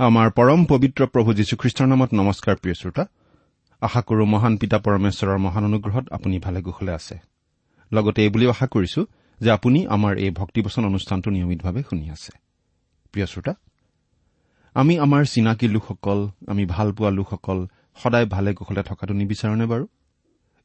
আমাৰ 0.00 0.30
পৰম 0.32 0.60
পবিত্ৰ 0.64 1.06
প্ৰভু 1.12 1.30
যীশুখ্ৰীষ্টৰ 1.38 1.88
নামত 1.92 2.10
নমস্কাৰ 2.12 2.56
প্ৰিয় 2.56 2.74
শ্ৰোতা। 2.74 3.04
আশা 3.82 4.00
কৰো 4.00 4.24
মহান 4.24 4.54
পিতা 4.56 4.78
পৰমেশ্বৰৰ 4.78 5.38
মহান 5.38 5.64
অনুগ্ৰহত 5.64 6.04
আপুনি 6.10 6.38
ভালে 6.38 6.60
কুশলে 6.62 6.92
আছে। 6.92 7.16
লগতে 7.92 8.20
এই 8.24 8.28
বুলিও 8.28 8.50
আশা 8.50 8.66
কৰিছো 8.66 9.00
যে 9.40 9.50
আপুনি 9.50 9.86
আমাৰ 9.86 10.12
এই 10.18 10.30
ভক্তিবচন 10.30 10.82
অনুষ্ঠানটো 10.84 11.28
নিয়মিতভাৱে 11.30 11.82
শুনি 11.82 12.06
আছে। 12.10 12.32
প্ৰিয় 13.12 13.26
শ্ৰোতা 13.26 13.54
আমি 14.74 14.94
আমাৰ 14.98 15.22
চিনাকি 15.26 15.66
লোকসকল 15.68 16.18
আমি 16.48 16.64
ভাল 16.66 16.88
পোৱা 16.92 17.10
লোকসকল 17.10 17.58
সদায় 18.00 18.26
ভালে 18.26 18.50
কুশলে 18.54 18.82
থকাটো 18.82 19.12
নিবিচাৰোনে 19.14 19.66
বাৰু? 19.66 19.84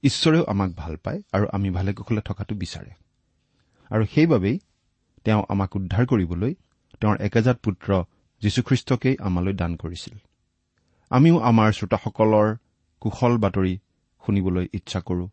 ঈশ্বৰেও 0.03 0.43
আমাক 0.43 0.69
ভাল 0.81 0.93
পায় 1.03 1.19
আৰু 1.35 1.45
আমি 1.51 1.69
ভালে 1.69 1.91
কুশলে 1.93 2.21
থকাটো 2.21 2.53
বিচাৰে। 2.55 2.91
আৰু 3.91 4.03
সেইবাবেই 4.13 4.59
তেওঁ 5.25 5.41
আমাক 5.49 5.75
উদ্ধাৰ 5.75 6.05
কৰিবলৈ 6.05 6.51
তেওঁৰ 7.01 7.15
একেজাত 7.21 7.57
পুত্ৰ 7.63 7.89
যীশুখ্ৰীষ্টকেই 8.41 9.15
আমালৈ 9.19 9.53
দান 9.53 9.75
কৰিছিল। 9.75 10.15
আমিও 11.09 11.37
আমাৰ 11.39 11.71
শ্ৰোতাসকলৰ 11.71 12.55
কুশল 13.01 13.37
বাতৰি 13.37 13.79
শুনিবলৈ 14.25 14.67
ইচ্ছা 14.73 14.99
কৰো। 14.99 15.29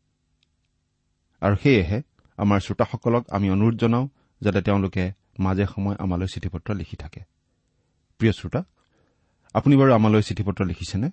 আৰু 1.40 1.56
সেয়েহে 1.62 2.02
আমাৰ 2.38 2.60
শ্ৰোতাসকলক 2.60 3.24
আমি 3.30 3.50
অনুৰোধ 3.50 3.78
জনাওঁ 3.78 4.08
যাতে 4.40 4.60
তেওঁলোকে 4.62 5.12
মাজে 5.38 5.66
সময়ে 5.66 5.96
আমালৈ 5.98 6.26
চিঠি 6.26 6.48
পত্ৰ 6.48 6.74
লিখি 6.74 6.96
থাকে। 6.96 7.20
প্ৰিয় 8.18 8.32
শ্ৰোতা 8.32 8.64
আপুনি 9.54 9.76
বাৰু 9.76 9.92
আমালৈ 9.92 10.22
চিঠি 10.22 10.42
পত্ৰ 10.42 10.64
লিখিছেনে? 10.64 11.10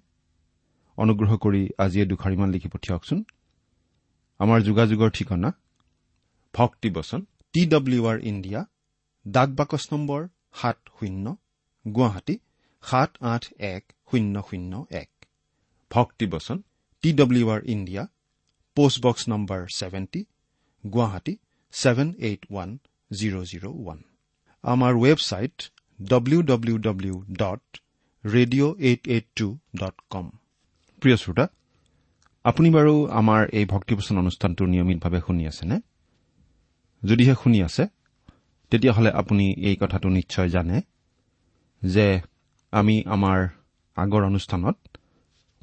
অনুগ্ৰহ 0.97 1.37
কৰি 1.37 1.69
আজিয়ে 1.77 2.05
দুখাৰিমান 2.05 2.49
লিখি 2.51 2.67
পঠিয়াওকচোন। 2.67 3.23
আমাৰ 4.39 4.61
যোগাযোগৰ 4.61 5.09
ঠিকনা 5.09 5.49
ভক্তিবচন 6.53 7.25
টি 7.53 7.65
ডব্লিউ 7.65 8.07
আৰ 8.07 8.19
ইণ্ডিয়া 8.19 8.65
ডাক 9.27 9.49
বাকচ 9.49 9.93
নম্বৰ 9.93 10.27
সাত 10.53 10.77
শূন্য 10.99 11.37
গুৱাহাটী 11.85 12.35
সাত 12.83 13.11
আঠ 13.33 13.43
এক 13.73 13.83
শূন্য 14.09 14.35
শূন্য 14.49 14.73
এক। 15.03 15.09
ভক্তিবচন 15.91 16.57
T 17.03 17.09
W 17.19 17.45
R 17.53 17.61
India 17.73 18.03
post box 18.77 19.23
number 19.31 19.59
seventy 19.79 20.21
Guwahati 20.83 21.33
seven 21.73 22.07
eight 22.27 22.41
one 22.51 22.69
zero' 23.11 23.45
zero' 23.51 23.67
one. 23.73 23.99
আমাৰ 24.63 24.93
website 25.03 25.57
W 25.99 26.39
W 26.51 26.75
W 26.87 27.15
dot 27.41 27.63
radio' 28.23 28.73
eight 28.89 29.01
eight 29.13 29.25
two 29.35 29.47
dot 29.81 29.95
com 30.13 30.25
প্ৰিয় 31.01 31.17
শ্ৰোতা 31.23 31.45
আপুনি 32.45 32.69
বাৰু 32.77 32.93
আমাৰ 33.19 33.41
এই 33.59 33.65
ভক্তিবচন 33.73 34.15
অনুষ্ঠানটো 34.23 34.63
নিয়মিতভাৱে 34.73 35.19
শুনি 35.27 35.43
আছেনে? 35.51 35.77
যদিহে 37.03 37.35
শুনি 37.41 37.59
আছে 37.67 37.83
তেতিয়াহ'লে 38.71 39.09
আপুনি 39.21 39.45
এই 39.69 39.75
কথাটো 39.81 40.07
নিশ্চয় 40.17 40.49
জানে। 40.55 40.77
যে 41.83 42.21
আমি 42.71 43.03
আমাৰ 43.05 43.47
আগৰ 43.95 44.23
অনুষ্ঠানত 44.23 44.77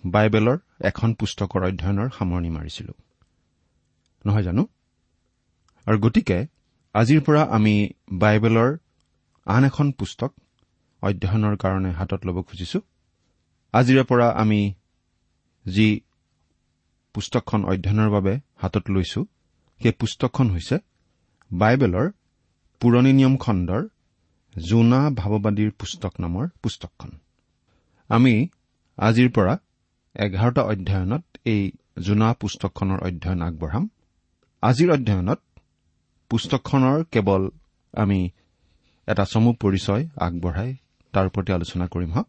বাইবেলৰ 0.06 0.59
এখন 0.81 1.15
পুস্তকৰ 1.15 1.62
অধ্যয়নৰ 1.65 2.09
সামৰণি 2.19 2.50
মাৰিছিলো। 2.50 2.93
নহয় 4.27 4.43
জানো? 4.43 4.66
আৰু 5.87 5.99
গতিকে 5.99 6.47
আজিৰ 6.94 7.21
পৰা 7.21 7.43
আমি 7.43 7.91
বাইবেলৰ 8.12 8.77
আন 9.47 9.65
এখন 9.65 9.93
পুস্তক 9.93 10.34
অধ্যয়নৰ 11.03 11.56
কাৰণে 11.56 11.91
হাতত 11.91 12.27
ল'ব 12.27 12.43
খুজিছো। 12.43 12.81
আজিৰে 13.72 14.03
পৰা 14.03 14.31
আমি 14.31 14.75
যি 15.66 16.00
পুস্তকখন 17.15 17.65
অধ্যয়নৰ 17.65 18.10
বাবে 18.10 18.41
হাতত 18.56 18.91
লৈছো 18.91 19.25
সেই 19.83 19.93
পুস্তকখন 19.93 20.50
হৈছে 20.50 20.78
বাইবেলৰ 21.53 22.10
পুৰণি 22.81 23.12
নিয়ম 23.12 23.37
খণ্ডৰ 23.37 23.88
জোনা 24.56 25.00
ভাৱবাদীৰ 25.11 25.71
পুস্তক 25.71 26.12
নামৰ 26.21 26.44
পুস্তকখন। 26.62 27.11
আমি 28.11 28.34
আজিৰ 28.99 29.28
পৰা 29.31 29.55
এঘাৰটা 30.17 30.62
অধ্যয়নত 30.62 31.22
এই 31.44 31.72
জোনা 32.03 32.33
পুস্তকখনৰ 32.33 33.00
অধ্যয়ন 33.03 33.43
আগবঢ়াম। 33.43 33.84
আজিৰ 34.62 34.89
অধ্যয়নত 34.91 35.41
পুস্তকখনৰ 36.31 37.05
কেৱল 37.12 37.43
আমি 37.95 38.31
এটা 39.09 39.25
চমু 39.25 39.53
পৰিচয় 39.53 40.03
আগবঢ়াই 40.16 40.71
তাৰ 41.15 41.27
প্ৰতি 41.28 41.50
আলোচনা 41.53 41.87
কৰিম 41.87 42.11
হওক। 42.12 42.28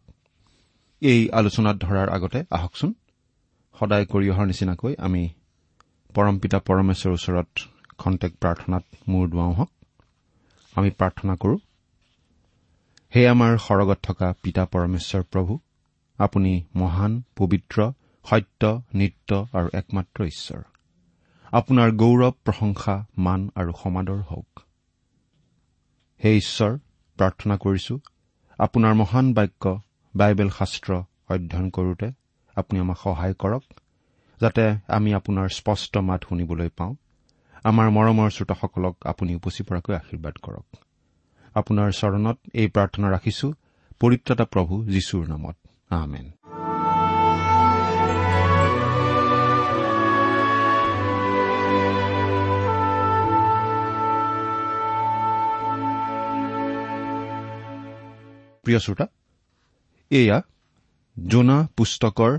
এই 1.02 1.20
আলোচনাত 1.30 1.76
ধৰাৰ 1.76 2.08
আগতে 2.08 2.40
আহকচোন। 2.50 2.94
সদায় 3.74 4.04
কৰি 4.04 4.26
অহাৰ 4.30 4.46
নিচিনাকৈ 4.46 4.92
আমি 4.98 5.22
পৰমপিতা 6.14 6.58
পৰমেশ্বৰৰ 6.58 7.14
ওচৰত 7.14 7.48
খন্তেক 7.98 8.32
প্ৰাৰ্থনাত 8.42 8.84
মূৰ 9.08 9.24
দুৱাওঁ 9.28 9.54
হওক। 9.54 9.70
আমি 10.74 10.90
প্ৰাৰ্থনা 10.90 11.34
কৰো 11.36 11.56
হে 13.12 13.22
আমাৰ 13.28 13.54
সৰগত 13.58 13.98
থকা 14.02 14.26
পিতা 14.42 14.64
পৰমেশ্বৰ 14.64 15.22
প্ৰভু 15.32 15.54
আপুনি 16.18 16.50
মহান 16.74 17.12
পবিত্ৰ 17.36 17.84
সত্য 18.24 18.70
নিত্য 18.94 19.38
আৰু 19.52 19.68
একমাত্ৰ 19.72 20.24
ঈশ্বৰ। 20.24 20.62
আপোনাৰ 21.52 21.92
গৌৰৱ 21.92 22.32
প্ৰশংসা 22.44 22.96
মান 23.18 23.46
আৰু 23.54 23.72
সমাদৰ 23.82 24.18
হওক। 24.30 24.60
হে 26.24 26.32
ঈশ্বৰ 26.36 26.72
প্ৰাৰ্থনা 27.18 27.56
কৰিছো 27.56 27.94
আপোনাৰ 28.58 28.94
মহান 28.94 29.32
বাক্য 29.32 29.72
বাইবেল 30.14 30.50
শাস্ত্ৰ 30.50 30.90
অধ্যয়ন 31.28 31.70
কৰোতে 31.70 32.08
আপুনি 32.56 32.80
আমাক 32.80 32.98
সহায় 33.04 33.34
কৰক 33.34 33.64
যাতে 34.40 34.64
আমি 34.88 35.14
আপোনাৰ 35.14 35.48
স্পষ্ট 35.48 36.04
মাত 36.08 36.20
শুনিবলৈ 36.28 36.68
পাওঁ 36.76 36.94
আমাৰ 37.64 37.88
মৰমৰ 37.90 38.28
শ্ৰোতাসকলক 38.30 38.94
আপুনি 39.04 39.34
উপচি 39.34 39.62
পৰাকৈ 39.62 39.94
আশীৰ্বাদ 39.94 40.34
কৰক। 40.42 40.87
আপোনাৰ 41.54 41.92
চৰণত 41.92 42.38
এই 42.54 42.68
প্ৰাৰ্থনা 42.68 43.10
ৰাখিছো। 43.10 43.52
পৰিত্ৰতা 44.00 44.44
প্ৰভু 44.44 44.84
যীশুৰ 44.84 45.28
নামত। 45.28 45.56
আহমেন 45.90 46.32
প্ৰিয় 58.64 58.78
শ্ৰোতা 58.78 59.06
এয়া 60.10 60.42
জোনা 61.28 61.68
পুস্তকৰ 61.76 62.38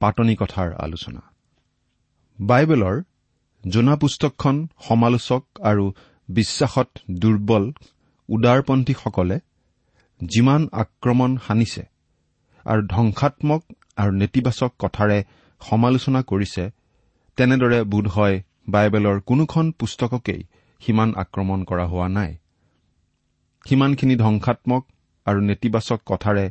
পাতনি 0.00 0.36
কথাৰ 0.36 0.72
আলোচনা। 0.72 1.22
বাইবেলৰ 2.40 3.02
জোনা 3.68 3.96
পুস্তকখন 3.96 4.68
সমালোচক 4.88 5.44
আৰু 5.62 5.92
বিশ্বাসত 6.28 6.88
দুৰ্বল 7.10 7.72
উদাৰপন্থীসকলে 8.30 9.36
যিমান 10.20 10.62
আক্ৰমণ 10.72 11.30
সানিছে 11.46 11.82
আৰু 12.66 12.82
ধ্বংসাত্মক 12.86 13.62
আৰু 13.96 14.10
নেতিবাচক 14.12 14.70
কথাৰে 14.78 15.18
সমালোচনা 15.60 16.20
কৰিছে 16.22 16.64
তেনেদৰে 17.38 17.78
বোধহয় 17.84 18.36
বাইবেলৰ 18.68 19.16
কোনোখন 19.20 19.66
পুস্তককেই 19.78 20.40
সিমান 20.80 21.10
আক্ৰমণ 21.16 21.60
কৰা 21.64 21.86
হোৱা 21.86 22.08
নাই। 22.08 22.30
সিমানখিনি 23.66 24.14
ধ্বংসাত্মক 24.16 24.82
আৰু 25.26 25.40
নেতিবাচক 25.40 26.00
কথাৰে 26.06 26.44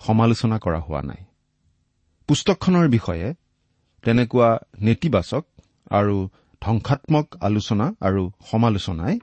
সমালোচনা 0.00 0.56
কৰা 0.58 0.80
হোৱা 0.80 1.02
নাই। 1.02 1.20
পুস্তকখনৰ 2.28 2.86
বিষয়ে 2.88 3.34
তেনেকুৱা 4.04 4.48
নেতিবাচক 4.80 5.44
আৰু 5.90 6.16
ধ্বংসাত্মক 6.62 7.26
আলোচনা 7.40 7.86
আৰু 8.00 8.22
সমালোচনাই 8.50 9.14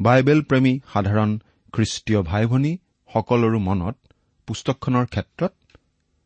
বাইবেল 0.00 0.42
প্ৰেমী 0.42 0.80
সাধাৰণ 0.92 1.38
খ্ৰীষ্টীয় 1.72 2.22
ভাই 2.22 2.46
ভনী 2.46 2.78
সকলৰো 3.12 3.58
মনত 3.58 3.96
পুস্তকখনৰ 4.46 5.06
ক্ষেত্ৰত 5.06 5.52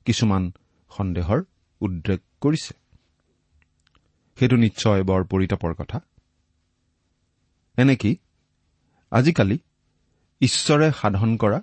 কিছুমান 0.04 0.52
সন্দেহৰ 0.90 1.40
উদ্ৰেক 1.80 2.20
কৰিছে। 2.40 2.74
সেইটো 4.38 4.56
নিশ্চয় 4.56 5.02
বৰ 5.02 5.24
পৰিতাপৰ 5.24 5.74
কথা। 5.74 6.00
এনেকি 7.76 8.16
আজিকালি 9.10 9.58
ঈশ্বৰে 10.40 10.92
সাধন 11.00 11.36
কৰা 11.36 11.62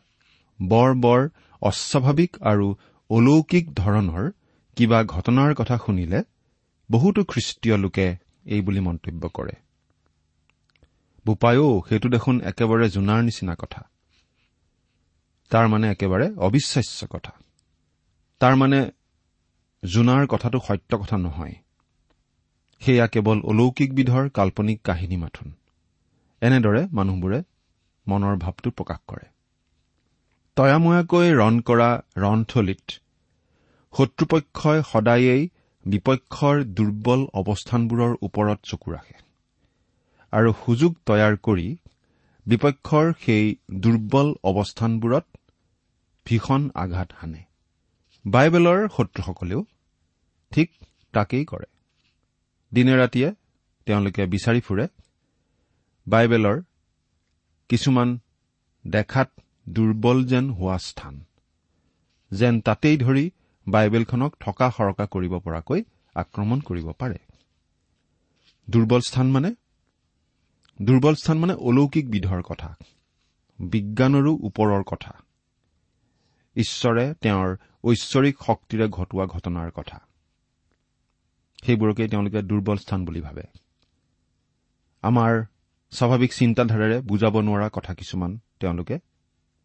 বৰ 0.61 0.95
বৰ 0.95 1.29
অস্বাভাৱিক 1.61 2.37
আৰু 2.41 2.75
অলৌকিক 3.09 3.73
ধৰণৰ 3.73 4.31
কিবা 4.75 5.03
ঘটনাৰ 5.03 5.55
কথা 5.55 5.77
শুনিলে 5.85 6.23
বহুতো 6.91 7.23
খ্ৰীষ্টীয় 7.23 7.77
লোকে 7.77 8.15
এই 8.45 8.61
বুলি 8.61 8.79
মন্তব্য 8.79 9.29
কৰে। 9.29 9.51
বোপায়ো 11.27 11.67
সেইটো 11.89 12.07
দেখোন 12.09 12.35
একেবাৰে 12.41 12.85
জোনাৰ 12.89 13.21
নিচিনা 13.23 13.53
কথা। 13.55 13.81
তাৰ 15.51 15.65
মানে 15.67 15.85
একেবাৰে 15.91 16.27
অবিশ্বাস্য 16.47 17.07
কথা। 17.09 17.33
তাৰ 18.41 18.53
মানে 18.55 18.79
জোনাৰ 19.83 20.23
কথাটো 20.27 20.57
সত্য 20.67 20.91
কথা 21.01 21.17
নহয়। 21.17 21.55
সেয়া 22.81 23.05
কেৱল 23.07 23.37
অলৌকিকবিধৰ 23.43 24.29
কাল্পনিক 24.29 24.79
কাহিনী 24.83 25.17
মাথোন। 25.17 25.49
এনেদৰে 26.41 26.81
মানুহবোৰে 26.93 27.39
মনৰ 28.07 28.35
ভাৱটো 28.43 28.69
প্ৰকাশ 28.71 28.99
কৰে। 29.07 29.27
তয়াময়াকৈ 30.57 31.27
ৰণ 31.33 31.55
কৰা 31.61 31.89
ৰণথলীত 32.17 32.85
শত্ৰুপক্ষই 33.93 34.79
সদায়েই 34.91 35.43
বিপক্ষৰ 35.85 36.55
দুৰ্বল 36.77 37.21
অৱস্থানবোৰৰ 37.33 38.11
ওপৰত 38.21 38.59
চকু 38.63 38.87
ৰাখে। 38.91 39.26
আৰু 40.33 40.49
সুযোগ 40.65 40.91
তৈয়াৰ 41.05 41.33
কৰি 41.37 41.67
বিপক্ষৰ 42.45 43.05
সেই 43.25 43.45
দুৰ্বল 43.79 44.27
অৱস্থানবোৰত 44.43 45.25
ভীষণ 46.25 46.61
আঘাত 46.75 47.09
সানে 47.21 47.41
বাইবেলৰ 48.25 48.79
শত্ৰুসকলেও 48.87 49.61
ঠিক 50.51 50.69
তাকেই 51.13 51.45
কৰে। 51.45 51.67
দিনে 52.71 52.95
ৰাতিয়ে 52.97 53.29
তেওঁলোকে 53.87 54.23
বিচাৰি 54.25 54.61
ফুৰে 54.61 54.85
বাইবেলৰ 56.07 56.57
কিছুমান 57.69 58.09
দেখাত 58.85 59.29
দুৰ্বল 59.69 60.17
যেন 60.25 60.45
হোৱা 60.49 60.77
স্থান 60.77 61.15
যেন 62.31 62.53
তাতেই 62.61 62.97
ধৰি 62.97 63.25
বাইবেলখনক 63.67 64.31
থকা 64.39 64.67
সৰকা 64.71 65.05
কৰিব 65.05 65.33
পৰাকৈ 65.39 65.79
আক্ৰমণ 66.15 66.59
কৰিব 66.59 66.87
পাৰে। 66.91 67.19
দুৰ্বল 68.67 69.01
স্থান 69.01 69.27
মানে 69.31 69.49
দুৰ্বল 70.81 71.15
স্থান 71.15 71.39
মানে 71.39 71.53
অলৌকিক 71.53 72.09
বিধৰ 72.09 72.41
কথা 72.41 72.75
বিজ্ঞানৰো 73.59 74.37
ওপৰৰ 74.43 74.83
কথা। 74.83 75.13
ঈশ্বৰে 76.55 77.13
তেওঁৰ 77.21 77.57
ঐশ্বৰিক 77.83 78.37
শক্তিৰে 78.45 78.87
ঘটোৱা 78.87 79.25
ঘটনাৰ 79.25 79.71
কথা। 79.71 79.99
সেইবোৰকে 81.63 82.07
তেওঁলোকে 82.07 82.41
দুৰ্বল 82.41 82.77
স্থান 82.77 83.05
বুলি 83.05 83.21
ভাবে। 83.21 83.43
আমাৰ 85.01 85.45
স্বাভাৱিক 85.91 86.33
চিন্তাধাৰাৰে 86.33 87.01
বুজাব 87.01 87.39
নোৱাৰা 87.39 87.69
কথা 87.73 87.93
কিছুমান 87.93 88.39
তেওঁলোকে 88.59 88.99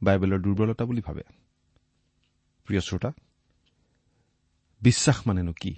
বাইবেলৰ 0.02 0.38
দুৰ্বলতা 0.38 0.84
বুলি 0.84 1.00
ভাবে। 1.00 1.22
প্ৰিয় 2.64 2.80
শ্ৰোতা 2.80 3.12
বিশ্বাস 4.82 5.26
মানেনো 5.26 5.52
কি? 5.52 5.74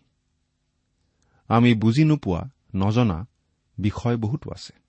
আমি 1.48 1.74
বুজি 1.74 2.04
নোপোৱা 2.04 2.50
নজনা 2.74 3.26
বিষয় 3.78 4.16
বহুতো 4.16 4.50
আছে। 4.50 4.83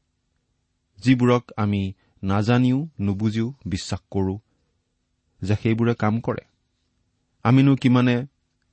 যিবোৰক 0.99 1.51
আমি 1.57 1.93
নাজানিও 2.23 2.87
নুবুজিও 2.99 3.53
বিশ্বাস 3.65 4.01
কৰোঁ 4.11 4.37
যে 5.41 5.55
সেইবোৰে 5.55 5.93
কাম 5.95 6.19
কৰে। 6.19 6.43
আমিনো 7.43 7.75
কিমানে 7.75 8.27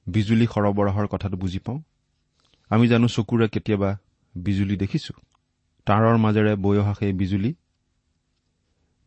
বিজুলী 0.07 0.47
সৰবৰাহৰ 0.47 1.07
কথাটো 1.07 1.37
বুজি 1.37 1.59
পাওঁ? 1.59 1.81
আমি 2.71 2.89
জানো 2.89 3.07
চকুৰে 3.09 3.49
কেতিয়াবা 3.49 3.99
বিজুলী 4.35 4.77
দেখিছো। 4.77 5.15
তাঁৰৰ 5.87 6.17
মাজেৰে 6.19 6.57
বৈ 6.57 6.79
অহা 6.79 6.95
সেই 6.95 7.13
বিজুলী। 7.13 7.55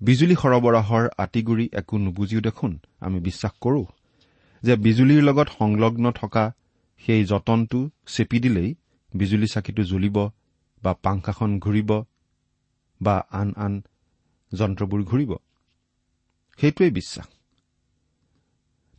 বিজুলী 0.01 0.35
সৰবৰাহৰ 0.35 1.09
আঁতিগুৰি 1.17 1.69
একো 1.73 1.97
নুবুজিও 1.97 2.41
দেখোন। 2.41 2.79
আমি 2.99 3.19
বিশ্বাস 3.19 3.53
কৰো 3.61 3.85
যে 4.63 4.75
বিজুলীৰ 4.75 5.23
লগত 5.23 5.47
সংলগ্ন 5.59 6.11
থকা 6.11 6.53
সেই 6.97 7.25
যতনটো 7.25 7.89
চেপি 8.07 8.39
দিলেই 8.39 8.75
বিজুলী 9.13 9.47
চাকিটো 9.47 9.83
জ্বলিব 9.83 10.17
বা 10.83 10.93
পাংখাখন 10.93 11.59
ঘূৰিব 11.59 12.03
বা 13.05 13.15
আন 13.31 13.49
আন 13.57 13.73
যন্ত্ৰবোৰ 14.51 15.01
ঘূৰিব। 15.03 15.31
সেইটোৱেই 16.59 16.91
বিশ্বাস। 16.91 17.27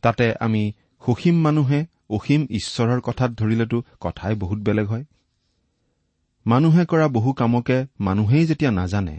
তাতে 0.03 0.25
আমি 0.39 0.63
সসীম 1.01 1.35
মানুহে 1.41 1.79
অসীম 2.09 2.41
ঈশ্বৰৰ 2.49 2.99
কথাত 3.01 3.31
ধৰিলেতো 3.31 3.77
কথাই 3.99 4.35
বহুত 4.35 4.59
বেলেগ 4.59 4.87
হয়। 4.87 5.05
মানুহে 6.45 6.83
কৰা 6.85 7.07
বহু 7.07 7.29
কামকে 7.33 7.77
মানুহেই 7.99 8.45
যেতিয়া 8.45 8.71
নাজানে 8.71 9.17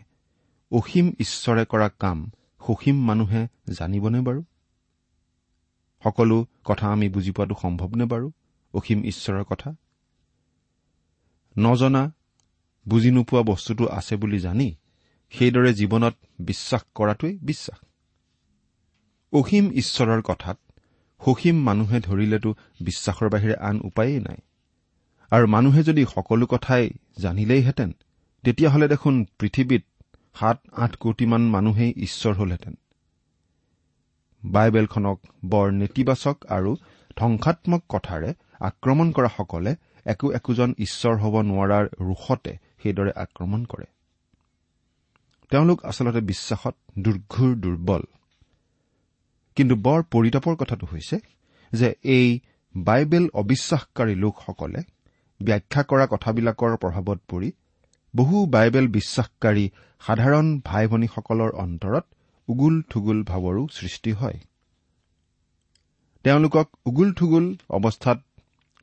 অসীম 0.73 1.07
ঈশ্বৰে 1.19 1.65
কৰা 1.65 1.89
কাম 1.99 2.19
সসীম 2.67 2.97
মানুহে 3.05 3.43
জানিবনে 3.73 4.21
বাৰু? 4.21 4.43
সকলো 6.03 6.37
কথা 6.65 6.87
আমি 6.93 7.07
বুজি 7.09 7.33
পোৱাটো 7.33 7.55
সম্ভৱনে 7.63 8.05
বাৰু 8.05 8.27
অসীম 8.75 8.99
ঈশ্বৰৰ 9.05 9.45
কথা? 9.45 9.69
নজনা 11.57 12.03
বুজি 12.89 13.11
নোপোৱা 13.11 13.43
বস্তুটো 13.43 13.85
আছে 13.99 14.15
বুলি 14.17 14.39
জানি 14.39 14.69
সেইদৰে 15.33 15.71
জীৱনত 15.75 16.15
বিশ্বাস 16.41 16.83
কৰাটোৱেই 16.95 17.35
বিশ্বাস। 17.43 17.79
অসীম 19.33 19.65
ঈশ্বৰৰ 19.73 20.23
কথাত 20.23 20.59
সসীম 21.21 21.57
মানুহে 21.63 21.99
ধৰিলেতো 22.01 22.49
বিশ্বাসৰ 22.81 23.29
বাহিৰে 23.29 23.57
আন 23.69 23.77
উপায়েই 23.85 24.21
নাই। 24.21 24.39
আৰু 25.33 25.47
মানুহে 25.47 25.83
যদি 25.83 26.03
সকলো 26.15 26.47
কথাই 26.47 26.85
জানিলেইহেঁতেন 27.19 27.91
তেতিয়াহ'লে 28.45 28.87
দেখোন 28.89 29.15
পৃথিৱীত 29.39 29.85
সাত 30.41 30.59
আঠ 30.77 30.93
কোটিমান 30.97 31.43
মানুহেই 31.49 31.91
ঈশ্বৰ 31.97 32.35
হলহেঁতেন। 32.35 32.75
বাইবেলখনক 34.43 35.19
বৰ 35.45 35.67
নেতিবাচক 35.73 36.37
আৰু 36.49 36.71
ধ্বংসাত্মক 37.17 37.83
কথাৰে 37.89 38.31
আক্ৰমণ 38.61 39.09
কৰাসকলে 39.13 39.73
একো 40.07 40.27
একোজন 40.33 40.71
ঈশ্বৰ 40.79 41.15
হ'ব 41.17 41.35
নোৱাৰাৰ 41.41 41.85
ৰোষতে 42.01 42.53
সেইদৰে 42.83 43.13
আক্ৰমণ 43.17 43.65
কৰে। 43.65 43.87
তেওঁলোক 45.51 45.85
আচলতে 45.85 46.21
বিশ্বাসত 46.21 46.75
দুৰ্ঘুৰ 46.99 47.55
দুৰ্বল। 47.55 48.03
কিন্তু 49.57 49.75
বৰ 49.77 50.03
পৰিতাপৰ 50.03 50.55
কথাটো 50.57 50.87
হৈছে 50.93 51.17
যে 51.73 51.95
এই 52.05 52.41
বাইবেল 52.77 53.29
অবিশ্বাসকাৰী 53.35 54.15
লোকসকলে 54.15 54.81
ব্যাখ্যা 55.41 55.83
কৰা 55.83 56.07
কথাবিলাকৰ 56.07 56.77
প্ৰভাৱত 56.77 57.19
পৰি 57.29 57.53
বহু 58.15 58.47
বাইবেল 58.47 58.87
বিশ্বাসকাৰী 58.89 59.71
সাধাৰণ 60.07 60.61
ভাই 60.65 60.87
ভনীসকলৰ 60.87 61.51
অন্তৰত 61.53 62.05
উগুল 62.49 62.83
থুগুল 62.83 63.19
ভাৱৰো 63.23 63.63
সৃষ্টি 63.73 64.13
হয়। 64.13 64.39
তেওঁলোকক 66.25 66.67
উগুল 66.87 67.13
থুগুল 67.13 67.57
অৱস্থাত 67.69 68.19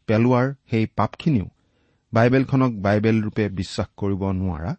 পেলোৱাৰ 0.07 0.53
সেই 0.69 0.85
পাপখিনিও 0.85 1.47
বাইবেলখনক 2.15 2.71
বাইবেল 2.85 3.17
ৰূপে 3.25 3.45
বিশ্বাস 3.59 3.87
কৰিব 4.01 4.21
নোৱাৰা 4.39 4.71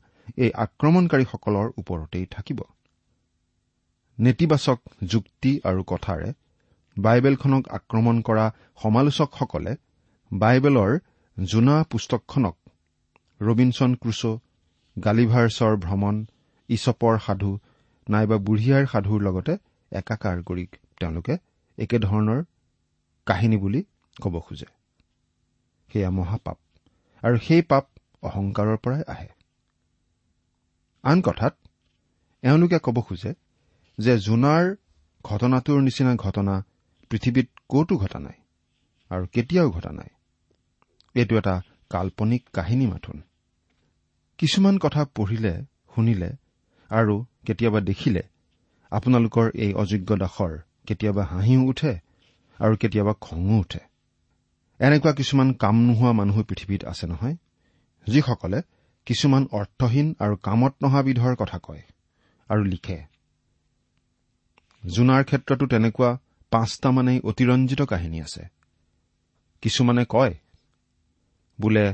এই 0.45 0.51
আক্ৰমণকাৰীসকলৰ 0.65 1.67
ওপৰতেই 1.81 2.27
থাকিব। 2.27 2.61
নেতিবাচক 4.19 4.79
যুক্তি 5.13 5.53
আৰু 5.65 5.83
কথাৰে 5.87 6.29
বাইবেলখনক 6.97 7.65
আক্ৰমণ 7.69 8.17
কৰা 8.23 8.47
সমালোচকসকলে 8.83 9.73
বাইবেলৰ 10.31 10.93
জোনা 11.37 11.77
পুস্তকখনক 11.91 12.57
ৰবিনছন 13.41 13.91
ক্ৰুচো 13.95 14.33
গালিভাৰ্ছৰ 14.97 15.75
ভ্ৰমণ 15.77 16.15
ইছপৰ 16.69 17.15
সাধু 17.27 17.51
নাইবা 18.07 18.37
বুঢ়িয়াৰ 18.47 18.85
সাধুৰ 18.93 19.21
লগতে 19.23 19.55
একাকাৰ 19.93 20.37
কৰি 20.43 20.65
তেওঁলোকে 20.99 21.35
একেধৰণৰ 21.79 22.41
কাহিনী 23.27 23.57
বুলি 23.57 23.81
ক'ব 24.17 24.35
খোজে। 24.41 24.69
সেয়া 25.89 26.11
মহাপাপ। 26.11 26.59
আৰু 27.27 27.39
সেই 27.39 27.63
পাপ 27.63 27.85
অহংকাৰৰ 28.23 28.77
পৰাই 28.77 29.03
আহে। 29.07 29.29
আন 31.05 31.21
কথাত 31.21 31.55
এওঁলোকে 32.43 32.79
ক'ব 32.79 33.01
খোজে 33.01 33.33
যে 33.99 34.19
জোনাৰ 34.19 34.65
ঘটনাটোৰ 35.25 35.81
নিচিনা 35.83 36.15
ঘটনা 36.17 36.55
পৃথিৱীত 37.11 37.49
কতো 37.69 37.97
ঘটা 37.97 38.19
নাই 38.19 38.39
আৰু 39.11 39.27
কেতিয়াও 39.27 39.71
ঘটা 39.71 39.93
নাই। 39.93 40.11
এইটো 41.15 41.39
এটা 41.39 41.63
কাল্পনিক 41.91 42.43
কাহিনী 42.53 42.87
মাথোন। 42.87 43.23
কিছুমান 44.39 44.79
কথা 44.79 45.05
পঢ়িলে 45.05 45.65
শুনিলে 45.95 46.31
আৰু 46.91 47.25
কেতিয়াবা 47.47 47.81
দেখিলে 47.81 48.23
আপোনালোকৰ 48.91 49.47
এই 49.55 49.73
অযোগ্য 49.75 50.17
দাসৰ 50.17 50.53
কেতিয়াবা 50.87 51.25
হাঁহিও 51.25 51.63
উঠে 51.63 51.93
আৰু 52.59 52.77
কেতিয়াবা 52.77 53.13
খঙো 53.21 53.57
উঠে। 53.61 53.96
এনেকুৱা 54.81 55.13
কিছুমান 55.13 55.49
কাম 55.53 55.77
নোহোৱা 55.87 56.13
মানুহো 56.13 56.43
পৃথিৱীত 56.43 56.83
আছে 56.85 57.07
নহয় 57.07 57.37
যিসকলে 58.07 58.59
কিছুমান 59.07 59.45
অৰ্থহীন 59.53 60.09
আৰু 60.19 60.35
কামত 60.37 60.75
নহা 60.83 61.01
বিধৰ 61.03 61.35
কথা 61.37 61.59
কয় 61.59 61.83
আৰু 62.51 62.63
লিখে। 62.65 62.99
জোনাৰ 64.83 65.23
ক্ষেত্ৰতো 65.25 65.65
তেনেকুৱা 65.67 66.11
পাঁচটামানেই 66.53 67.19
অতিৰঞ্জিত 67.21 67.81
কাহিনী 67.83 68.19
আছে। 68.21 68.43
কিছুমানে 69.63 70.05
কয় 70.09 70.35
বোলে 71.59 71.87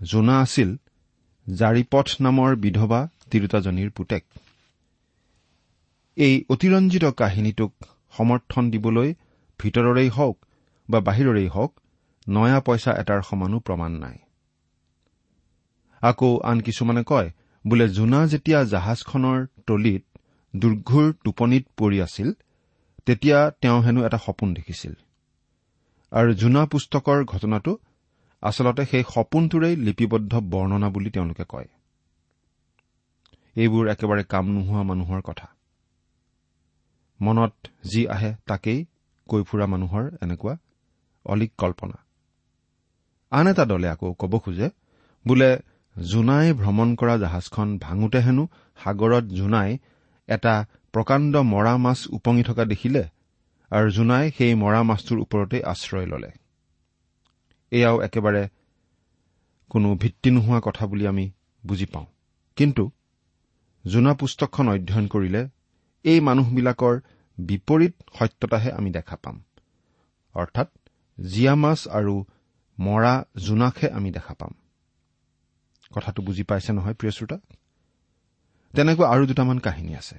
জোনা 0.00 0.34
আছিল 0.40 0.70
জাৰিপথ 1.46 2.08
নামৰ 2.20 2.50
বিধৱা 2.56 3.00
তিৰোতাজনীৰ 3.30 3.90
পুতেক। 3.90 4.24
এই 6.16 6.34
অতিৰঞ্জিত 6.48 7.04
কাহিনীটোক 7.04 7.72
সমৰ্থন 8.16 8.64
দিবলৈ 8.70 9.08
ভিতৰৰেই 9.60 10.08
হওক 10.08 10.36
বা 10.88 10.98
বাহিৰৰেই 11.00 11.48
হওক 11.48 11.72
নয়া 12.28 12.60
পইচা 12.60 12.92
এটাৰ 12.92 13.22
সমানো 13.22 13.58
প্ৰমাণ 13.58 13.92
নাই। 13.92 14.18
আকৌ 16.02 16.38
আন 16.44 16.60
কিছুমানে 16.60 17.02
কয় 17.04 17.30
বোলে 17.66 17.88
জোনা 17.88 18.26
যেতিয়া 18.26 18.64
জাহাজখনৰ 18.64 19.46
তলিত 19.66 20.04
দুৰ্ঘুৰ 20.54 21.12
টোপনিত 21.24 21.64
পৰি 21.76 22.00
আছিল 22.00 22.32
তেতিয়া 23.06 23.50
তেওঁ 23.50 23.82
হেনো 23.82 24.06
এটা 24.06 24.18
সপোন 24.18 24.54
দেখিছিল। 24.54 24.94
আৰু 26.12 26.34
জোনা 26.34 26.66
পুস্তকৰ 26.66 27.24
ঘটনাটো 27.24 27.72
আচলতে 28.42 28.84
সেই 28.84 29.04
সপোনটোৰেই 29.14 29.76
লিপিবদ্ধ 29.76 30.32
বৰ্ণনা 30.34 30.88
বুলি 30.90 31.10
তেওঁলোকে 31.10 31.44
কয়। 31.48 31.68
এইবোৰ 33.56 33.88
একেবাৰে 33.88 34.24
কাম 34.24 34.44
নোহোৱা 34.48 34.82
মানুহৰ 34.82 35.20
কথা। 35.20 35.46
মনত 37.20 37.54
যি 37.84 38.08
আহে 38.08 38.34
তাকেই 38.46 38.86
কৈ 39.28 39.42
ফুৰা 39.42 39.66
মানুহৰ 39.66 40.04
এনেকুৱা 40.22 40.54
অলিক 41.26 41.52
কল্পনা। 41.58 42.07
আন 43.32 43.46
এটা 43.52 43.64
দলে 43.64 43.88
আকৌ 43.88 44.08
ক'ব 44.20 44.32
খোজে 44.38 44.68
বোলে 45.26 45.50
জোনাই 45.96 46.46
ভ্ৰমণ 46.52 46.88
কৰা 46.94 47.14
জাহাজখন 47.18 47.68
ভাঙোতে 47.78 48.18
হেনো 48.18 48.44
সাগৰত 48.78 49.24
জোনাই 49.38 49.70
এটা 50.28 50.54
প্ৰকাণ্ড 50.92 51.34
মৰা 51.52 51.74
মাছ 51.76 51.98
উপঙি 52.16 52.42
থকা 52.42 52.64
দেখিলে 52.64 53.02
আৰু 53.70 53.88
জোনাই 53.90 54.24
সেই 54.36 54.52
মৰা 54.54 54.80
মাছটোৰ 54.82 55.18
ওপৰতেই 55.18 55.62
আশ্ৰয় 55.62 56.06
ললে। 56.06 56.30
এয়াও 57.72 57.96
একেবাৰে 58.00 58.42
কোনো 59.70 59.88
ভিত্তি 59.94 60.28
নোহোৱা 60.30 60.60
কথা 60.60 60.84
বুলি 60.86 61.04
আমি 61.06 61.26
বুজি 61.66 61.86
পাওঁ। 61.86 62.06
কিন্তু 62.56 62.84
জোনা 63.84 64.12
পুস্তকখন 64.14 64.66
অধ্যয়ন 64.68 65.06
কৰিলে 65.06 65.42
এই 66.04 66.18
মানুহবিলাকৰ 66.20 66.94
বিপৰীত 67.38 67.94
সত্যতাহে 68.18 68.70
আমি 68.72 68.90
দেখা 68.90 69.16
পাম। 69.22 69.36
অৰ্থাৎ 70.34 70.68
জীয়া 71.18 71.54
মাছ 71.54 71.80
আৰু 71.88 72.14
মৰা 72.78 73.24
জোনাকহে 73.36 73.88
আমি 73.90 74.10
দেখা 74.10 74.34
পাম। 74.34 74.52
কথাটো 75.94 76.22
বুজি 76.22 76.42
পাইছে 76.42 76.72
নহয় 76.72 76.94
প্ৰিয় 76.94 77.12
শ্ৰোতা? 77.12 77.38
তেনেকুৱা 78.74 79.06
আৰু 79.08 79.22
দুটামান 79.26 79.58
কাহিনী 79.58 79.94
আছে। 79.94 80.16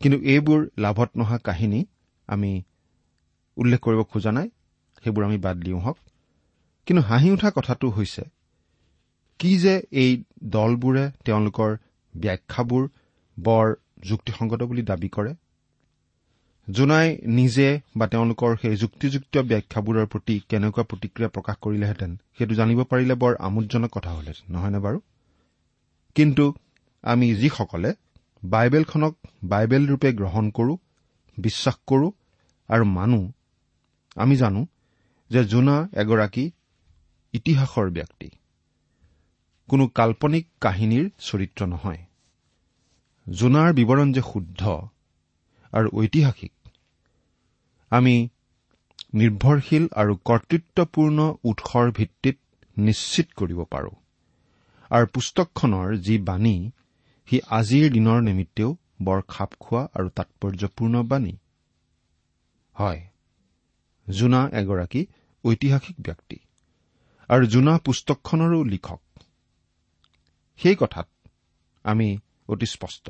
কিন্তু 0.00 0.18
এইবোৰ 0.24 0.60
লাভত 0.78 1.10
নহা 1.16 1.38
কাহিনী 1.38 1.80
আমি 2.28 2.62
উল্লেখ 3.56 3.80
কৰিব 3.80 4.00
খোজা 4.02 4.32
নাই 4.32 4.48
সেইবোৰ 5.04 5.24
আমি 5.24 5.38
বাদ 5.38 5.56
দিওঁ 5.56 5.80
হওক। 5.80 5.98
কিন্তু 6.86 7.02
হাঁহি 7.02 7.28
উঠা 7.30 7.50
কথাটো 7.54 7.86
হৈছে 7.90 8.22
কি 9.40 9.58
যে 9.58 9.74
এই 9.92 10.24
দলবোৰে 10.44 11.04
তেওঁলোকৰ 11.24 11.70
ব্যাখ্যাবোৰ 12.14 12.88
বৰ 13.36 13.66
যুক্তিসংগত 14.02 14.62
বুলি 14.62 14.82
দাবী 14.82 15.08
কৰে 15.08 15.32
জোনাই 16.70 17.18
নিজে 17.24 17.80
বা 17.96 18.06
তেওঁলোকৰ 18.06 18.56
সেই 18.62 18.76
যুক্তিযুক্ত 18.76 19.38
ব্যাখ্যাবোৰৰ 19.38 20.06
প্ৰতি 20.06 20.40
কেনেকুৱা 20.48 20.84
প্ৰতিক্ৰিয়া 20.84 21.28
প্ৰকাশ 21.28 21.56
কৰিলেহেঁতেন 21.60 22.16
সেইটো 22.38 22.54
জানিব 22.54 22.84
পাৰিলে 22.84 23.14
বৰ 23.14 23.36
আমোদজনক 23.38 23.90
কথা 23.90 24.10
হলহেঁতেন 24.10 24.54
নহয়নে 24.54 24.78
বাৰু? 24.78 25.00
কিন্তু 26.14 26.54
আমি 27.02 27.34
যিসকলে 27.34 27.94
বাইবেলখনক 28.44 29.16
বাইবেল 29.44 29.88
ৰূপে 29.88 30.12
গ্ৰহণ 30.12 30.50
কৰো 30.50 30.76
বিশ্বাস 31.38 31.76
কৰো 31.86 32.12
আৰু 32.68 32.84
মানো 32.84 33.32
আমি 34.16 34.36
জানো 34.36 34.66
যে 35.30 35.44
জোনা 35.44 35.88
এগৰাকী 35.92 36.50
ইতিহাসৰ 37.32 37.90
ব্যক্তি। 37.90 38.30
কোনো 39.68 39.88
কাল্পনিক 39.88 40.48
কাহিনীৰ 40.60 41.10
চৰিত্ৰ 41.18 41.66
নহয়। 41.66 41.98
জোনাৰ 43.28 43.72
বিৱৰণ 43.72 44.12
যে 44.12 44.22
শুদ্ধ 44.32 44.88
আৰু 45.72 45.88
ঐতিহাসিক 45.92 46.53
আমি 47.94 48.14
নিৰ্ভৰশীল 49.14 49.84
আৰু 49.94 50.14
কৰ্তৃত্বপূৰ্ণ 50.24 51.26
উৎসৰ 51.44 51.90
ভিত্তিত 51.90 52.38
নিশ্চিত 52.76 53.26
কৰিব 53.36 53.60
পাৰোঁ। 53.64 53.94
আৰু 54.90 55.06
পুস্তকখনৰ 55.14 55.88
যি 55.98 56.16
বাণী 56.24 56.54
সি 57.28 57.40
আজিৰ 57.50 57.84
দিনৰ 57.92 58.18
নিমিত্তেও 58.22 58.70
বৰ 59.02 59.20
খাপ 59.28 59.50
খোৱা 59.60 59.82
আৰু 59.94 60.08
তাৎপৰ্যপূৰ্ণ 60.16 61.02
বাণী। 61.04 61.34
হয় 62.76 63.00
জোনা 64.06 64.40
এগৰাকী 64.52 65.02
ঐতিহাসিক 65.44 65.96
ব্যক্তি 66.00 66.38
আৰু 67.28 67.44
জোনা 67.46 67.74
পুস্তকখনৰো 67.78 68.58
লিখক। 68.64 69.02
সেই 70.60 70.76
কথাত 70.76 71.08
আমি 71.84 72.08
অতি 72.48 72.66
স্পষ্ট। 72.66 73.06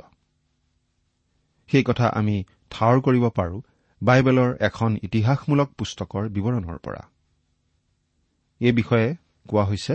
সেই 1.68 1.84
কথা 1.84 2.06
আমি 2.14 2.36
ঠাৱৰ 2.70 3.00
কৰিব 3.00 3.24
পাৰো 3.30 3.56
বাইবেলৰ 4.04 4.50
এখন 4.68 4.90
ইতিহাসমূলক 5.06 5.68
পুস্তকৰ 5.78 6.24
বিৱৰণৰ 6.36 6.78
পৰা। 6.84 7.02
এই 8.60 8.72
বিষয়ে 8.72 9.08
কোৱা 9.48 9.64
হৈছে 9.64 9.94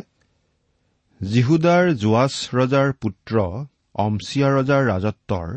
জিহুদাৰ 1.22 1.86
জোৱাছ 2.04 2.34
ৰজাৰ 2.56 2.90
পুত্ৰ 3.02 3.36
অমছিয়া 3.96 4.48
ৰজাৰ 4.58 4.84
ৰাজত্বৰ 4.92 5.48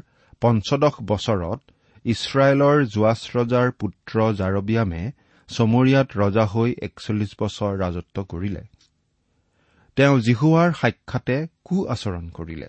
পঞ্চদশ 0.41 0.95
বছৰত 1.11 1.61
ইছৰাইলৰ 2.05 2.79
জোৱাছ 2.95 3.21
ৰজাৰ 3.37 3.69
পুত্ৰ 3.81 4.15
জাৰবিয়ামে 4.41 5.03
চমৰীয়াত 5.49 6.09
ৰজা 6.23 6.45
হৈ 6.47 6.71
একচল্লিছ 6.83 7.33
বছৰ 7.41 7.73
ৰাজত্ব 7.79 8.17
কৰিলে। 8.25 8.63
তেওঁ 9.97 10.17
জিহুৱাৰ 10.21 10.71
সাক্ষাতে 10.73 11.37
কু 11.65 11.77
আচৰণ 11.87 12.25
কৰিলে। 12.29 12.69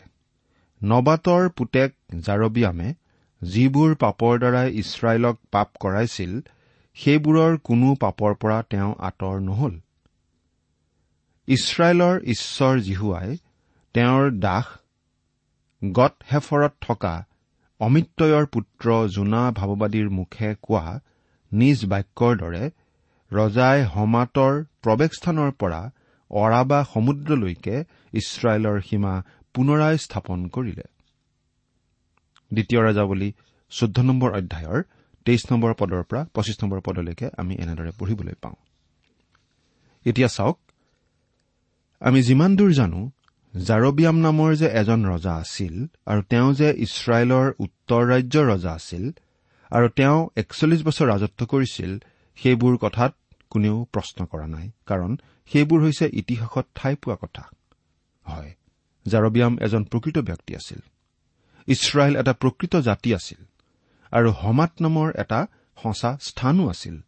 নবাতৰ 0.82 1.44
পুতেক 1.50 1.90
জাৰবিয়ামে 2.20 2.88
যিবোৰ 3.52 3.96
পাপৰ 3.96 4.34
দ্বাৰাই 4.40 4.70
ইছৰাইলক 4.82 5.38
পাপ 5.52 5.70
কৰাইছিল 5.84 6.34
সেইবোৰৰ 6.98 7.58
কোনো 7.70 7.96
পাপৰ 7.96 8.36
পৰা 8.42 8.60
তেওঁ 8.70 8.92
আঁতৰ 9.10 9.40
নহল। 9.42 9.74
ইছৰাইলৰ 11.48 12.16
ঈশ্বৰ 12.34 12.76
জিহুৱাই 12.80 13.38
তেওঁৰ 13.96 14.32
দাস 14.46 14.68
গট 15.82 16.16
হেফৰত 16.32 16.74
থকা 16.82 17.14
অমিত্ৰয়ৰ 17.80 18.46
পুত্ৰ 18.46 18.88
জোনা 19.16 19.44
ভাৱবাদীৰ 19.52 20.10
মুখে 20.10 20.50
কোৱা 20.62 21.00
নিজ 21.52 21.86
বাক্যৰ 21.86 22.34
দৰে 22.38 22.64
ৰজাই 23.32 23.80
হমাতৰ 23.96 24.54
প্ৰৱেশস্থানৰ 24.84 25.52
পৰা 25.52 25.82
অৰাবা 26.32 26.80
সমুদ্ৰলৈকে 26.94 27.76
ইছৰাইলৰ 28.14 28.78
সীমা 28.82 29.14
পুনৰাই 29.54 29.96
স্থাপন 29.98 30.48
কৰিলে। 30.48 30.93
দ্বিতীয় 32.54 32.80
ৰাজাৱলী 32.88 33.30
চৈধ্য 33.72 33.98
নম্বৰ 34.10 34.30
অধ্যায়ৰ 34.40 34.80
তেইছ 35.26 35.44
নম্বৰ 35.52 35.72
পদৰ 35.80 36.04
পৰা 36.10 36.22
পঁচিছ 36.34 36.58
নম্বৰ 36.64 36.80
পদলৈকে 36.88 37.26
আমি 37.38 37.54
এনেদৰে 37.56 37.92
পঢ়িবলৈ 38.00 38.36
পাওঁ। 38.44 38.58
এতিয়া 40.06 40.30
চাওক 40.36 40.58
আমি 42.02 42.20
যিমান 42.24 42.52
দূৰ 42.56 42.72
জানো 42.74 43.00
জাৰবিয়াম 43.54 44.18
নামৰ 44.18 44.50
যে 44.56 44.68
এজন 44.82 45.00
ৰজা 45.06 45.34
আছিল 45.36 45.74
আৰু 46.06 46.22
তেওঁ 46.30 46.50
যে 46.54 46.70
ইছৰাইলৰ 46.86 47.48
উত্তৰ 47.60 48.02
ৰাজ্যৰ 48.12 48.46
ৰজা 48.52 48.72
আছিল 48.74 49.04
আৰু 49.72 49.88
তেওঁ 49.98 50.18
একচল্লিছ 50.36 50.82
বছৰ 50.84 51.06
ৰাজত্ব 51.08 51.42
কৰিছিল 51.46 51.92
সেইবোৰ 52.38 52.74
কথাত 52.78 53.14
কোনেও 53.50 53.78
প্ৰশ্ন 53.94 54.20
কৰা 54.26 54.48
নাই 54.48 54.68
কাৰণ 54.86 55.12
সেইবোৰ 55.52 55.80
হৈছে 55.86 56.06
ইতিহাসত 56.14 56.66
ঠাই 56.76 56.94
পোৱা 56.96 57.16
কথা। 57.16 57.44
হয় 58.26 58.52
জাৰবিয়াম 59.06 59.54
এজন 59.62 59.84
প্ৰকৃত 59.84 60.18
ব্যক্তি 60.20 60.52
আছিল। 60.56 60.80
ইছৰাইল 61.68 62.16
এটা 62.16 62.34
প্ৰকৃত 62.34 62.76
জাতি 62.76 63.16
আছিল 63.16 63.46
আৰু 64.12 64.34
সমাত 64.42 64.72
নামৰ 64.82 65.14
এটা 65.16 65.48
সঁচা 65.84 66.18
স্থানো 66.22 66.70
আছিল। 66.70 67.02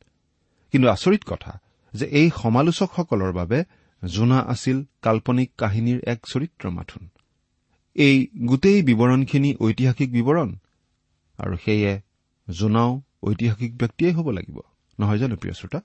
কিন্তু 0.71 0.89
আচৰিত 0.89 1.24
কথা 1.25 1.59
যে 1.93 2.05
এই 2.05 2.31
সমালোচকসকলৰ 2.41 3.31
বাবে 3.31 3.63
জোনা 4.05 4.39
আছিল 4.39 4.83
কাল্পনিক 5.01 5.51
কাহিনীৰ 5.57 6.00
এক 6.07 6.19
চৰিত্ৰ 6.27 6.69
মাথোন। 6.69 7.09
এই 7.95 8.27
গোটেই 8.45 8.83
বিৱৰণখিনি 8.83 9.55
ঐতিহাসিক 9.62 10.12
বিৱৰণ 10.12 10.55
আৰু 11.38 11.57
সেয়ে 11.65 12.01
জোনাও 12.50 13.01
ঐতিহাসিক 13.24 13.77
ব্যক্তিয়েই 13.77 14.13
হ'ব 14.13 14.29
লাগিব 14.31 14.59
নহয় 15.00 15.17
জানো 15.17 15.35
প্ৰিয় 15.35 15.53
শ্ৰোতা? 15.53 15.81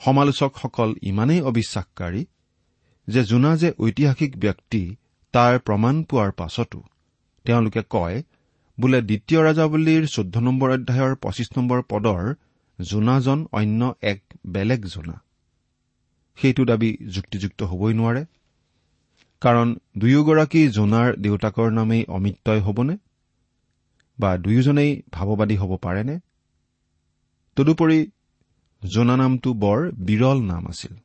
সমালোচকসকল 0.00 0.94
ইমানেই 1.02 1.40
অবিশ্বাসকাৰী 1.40 2.26
যে 3.08 3.24
জোনা 3.24 3.56
যে 3.56 3.72
ঐতিহাসিক 3.78 4.40
ব্যক্তি 4.40 4.96
তাৰ 5.32 5.58
প্ৰমাণ 5.58 6.02
পোৱাৰ 6.02 6.32
পাছতো 6.32 6.82
তেওঁলোকে 7.44 7.82
কয় 7.90 8.22
বোলে 8.80 9.02
দ্বিতীয় 9.02 9.40
ৰাজাৱলীৰ 9.42 10.06
চৈধ্য 10.06 10.38
নম্বৰ 10.38 10.70
অধ্যায়ৰ 10.70 11.14
পঁচিছ 11.14 11.48
নম্বৰ 11.58 11.82
পদৰ 11.88 12.34
জোনাজন 12.80 13.46
অন্য 13.52 13.94
এক 14.02 14.22
বেলেগ 14.46 14.84
জোনা। 14.84 15.22
সেইটো 16.36 16.64
দাবী 16.64 16.96
যুক্তিযুক্ত 17.14 17.62
হবই 17.62 17.94
নোৱাৰে। 17.94 18.24
কাৰণ 19.40 19.76
দুয়োগৰাকী 19.98 20.68
জোনাৰ 20.68 21.16
দেউতাকৰ 21.16 21.70
নামেই 21.72 22.04
অমিত্যই 22.08 22.60
হ'বনে? 22.60 22.96
বা 24.18 24.38
দুয়োজনেই 24.38 25.02
ভাৱবাদী 25.12 25.56
হ'ব 25.56 25.76
পাৰেনে? 25.76 26.18
তদুপৰি 27.56 28.10
জোনা 28.82 29.16
নামটো 29.16 29.54
বৰ 29.54 29.90
বিৰল 29.92 30.42
নাম 30.42 30.68
আছিল। 30.68 30.96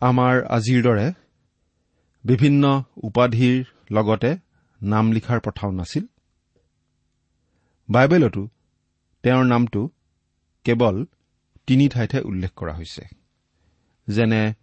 আমাৰ 0.00 0.42
আজিৰ 0.42 0.82
দৰে 0.82 1.12
বিভিন্ন 2.24 2.84
উপাধিৰ 3.02 3.64
লগতে 3.90 4.36
নাম 4.84 5.12
লিখাৰ 5.12 5.40
প্ৰথাও 5.40 5.70
নাছিল। 5.70 6.04
বাইবেলতো 7.88 8.48
তেওঁৰ 9.22 9.44
নামটো 9.44 9.90
কেৱল 10.64 11.04
তিনি 11.66 11.88
ঠাইতহে 11.88 12.20
উল্লেখ 12.20 12.52
কৰা 12.56 12.74
হৈছে। 12.74 13.04
যেনে 14.08 14.54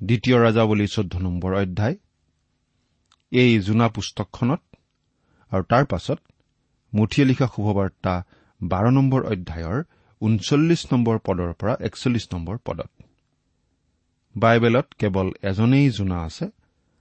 দ্বিতীয় 0.00 0.36
ৰাজাৱলী 0.36 0.86
চৈধ্য 0.86 1.18
নম্বৰ 1.18 1.52
অধ্যায় 1.54 1.96
এই 3.32 3.60
জোনা 3.60 3.88
পুস্তকখনত 3.88 4.62
আৰু 5.52 5.62
তাৰ 5.62 5.84
পাছত 5.84 6.18
মুঠিয়ে 6.94 7.26
লিখা 7.26 7.46
শুভবাৰ্তা 7.46 8.14
বাৰ 8.62 8.86
নম্বৰ 8.90 9.22
অধ্যায়ৰ 9.24 9.78
ঊনচল্লিছ 10.20 10.92
নম্বৰ 10.92 11.18
পদৰ 11.18 11.52
পৰা 11.52 11.74
একচল্লিছ 11.80 12.26
নম্বৰ 12.34 12.56
পদত। 12.64 12.90
বাইবেলত 14.36 14.86
কেৱল 14.98 15.28
এজনেই 15.42 15.90
জোনা 15.90 16.18
আছে 16.20 16.46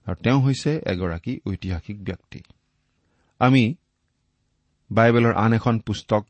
আৰু 0.08 0.16
তেওঁ 0.24 0.40
হৈছে 0.42 0.72
এগৰাকী 0.86 1.34
ঐতিহাসিক 1.48 2.04
ব্যক্তি। 2.04 2.40
আমি 3.40 3.76
বাইবেলৰ 4.92 5.34
আন 5.34 5.54
এখন 5.54 5.80
পুস্তক 5.80 6.26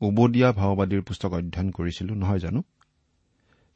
উবদীয়া 0.00 0.52
ভাওবাদীৰ 0.52 1.02
পুস্তক 1.02 1.32
অধ্যয়ন 1.32 1.70
কৰিছিলো 1.70 2.14
নহয় 2.14 2.38
জানো? 2.38 2.62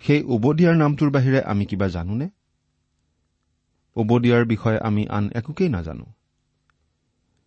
সেই 0.00 0.22
উবদিয়াৰ 0.22 0.76
নামটোৰ 0.76 1.10
বাহিৰে 1.10 1.42
আমি 1.42 1.64
কিবা 1.64 1.88
জানোনে? 1.88 2.28
উবদিয়াৰ 3.96 4.44
বিষয়ে 4.44 4.78
আমি 4.78 5.08
আন 5.08 5.30
একোকেই 5.34 5.68
নাজানো। 5.68 6.06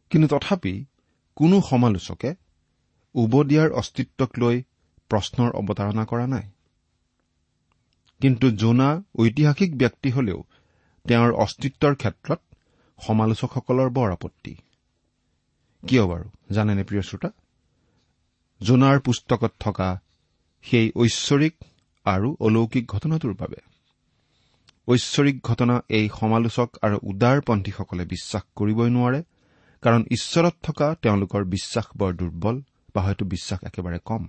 কিন্তু 0.10 0.28
তথাপি 0.28 0.86
কোনো 1.36 1.62
সমালোচকে 1.62 2.36
উবদিয়াৰ 3.16 3.72
অস্তিত্বক 3.72 4.40
লৈ 4.40 4.64
প্ৰশ্নৰ 5.10 5.52
অৱতাৰণা 5.52 6.06
কৰা 6.06 6.28
নাই। 6.28 6.50
কিন্তু 8.22 8.52
জোনা 8.52 9.02
ঐতিহাসিক 9.16 9.78
ব্যক্তি 9.78 10.12
হলেও 10.12 10.44
তেওঁৰ 11.08 11.32
অস্তিত্বৰ 11.32 11.96
ক্ষেত্ৰত 11.96 12.40
সমালোচকসকলৰ 13.08 13.90
বৰ 13.90 14.12
আপত্তি। 14.12 14.56
কিয় 15.88 16.06
বাৰু? 16.08 16.54
জানেনে 16.54 16.84
প্ৰিয় 16.84 17.02
শ্ৰোতা? 17.02 17.30
জোনাৰ 18.62 19.00
পুস্তকত 19.00 19.54
থকা 19.60 20.00
সেই 20.62 20.92
ঐশ্বৰিক 20.96 21.54
আৰু 22.06 22.38
অলৌকিক 22.40 22.88
ঘটনাটোৰ 22.88 23.34
বাবে। 23.34 23.56
ঐশ্বৰিক 24.88 25.42
ঘটনা 25.44 25.84
এই 25.90 26.10
সমালোচক 26.20 26.78
আৰু 26.82 27.00
উদাৰপন্থীসকলে 27.04 28.06
বিশ্বাস 28.06 28.44
কৰিবই 28.56 28.90
নোৱাৰে 28.90 29.24
কাৰণ 29.82 30.04
ঈশ্বৰত 30.12 30.54
থকা 30.64 30.96
তেওঁলোকৰ 31.02 31.44
বিশ্বাস 31.44 31.86
বৰ 31.98 32.14
দুৰ্বল 32.14 32.62
বা 32.96 33.02
হয়তো 33.02 33.26
বিশ্বাস 33.26 33.60
একেবাৰে 33.64 34.00
কম। 34.06 34.28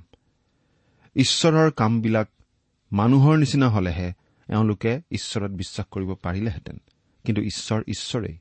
ঈশ্বৰৰ 1.15 1.71
কামবিলাক 1.71 2.29
মানুহৰ 2.93 3.37
নিচিনা 3.37 3.69
হলেহে 3.69 4.13
এওঁলোকে 4.49 5.01
ঈশ্বৰত 5.11 5.51
বিশ্বাস 5.51 5.87
কৰিব 5.91 6.15
পাৰিলেহেঁতেন। 6.15 6.81
কিন্তু 7.25 7.43
ঈশ্বৰ 7.43 7.83
ঈশ্বৰেই। 7.89 8.39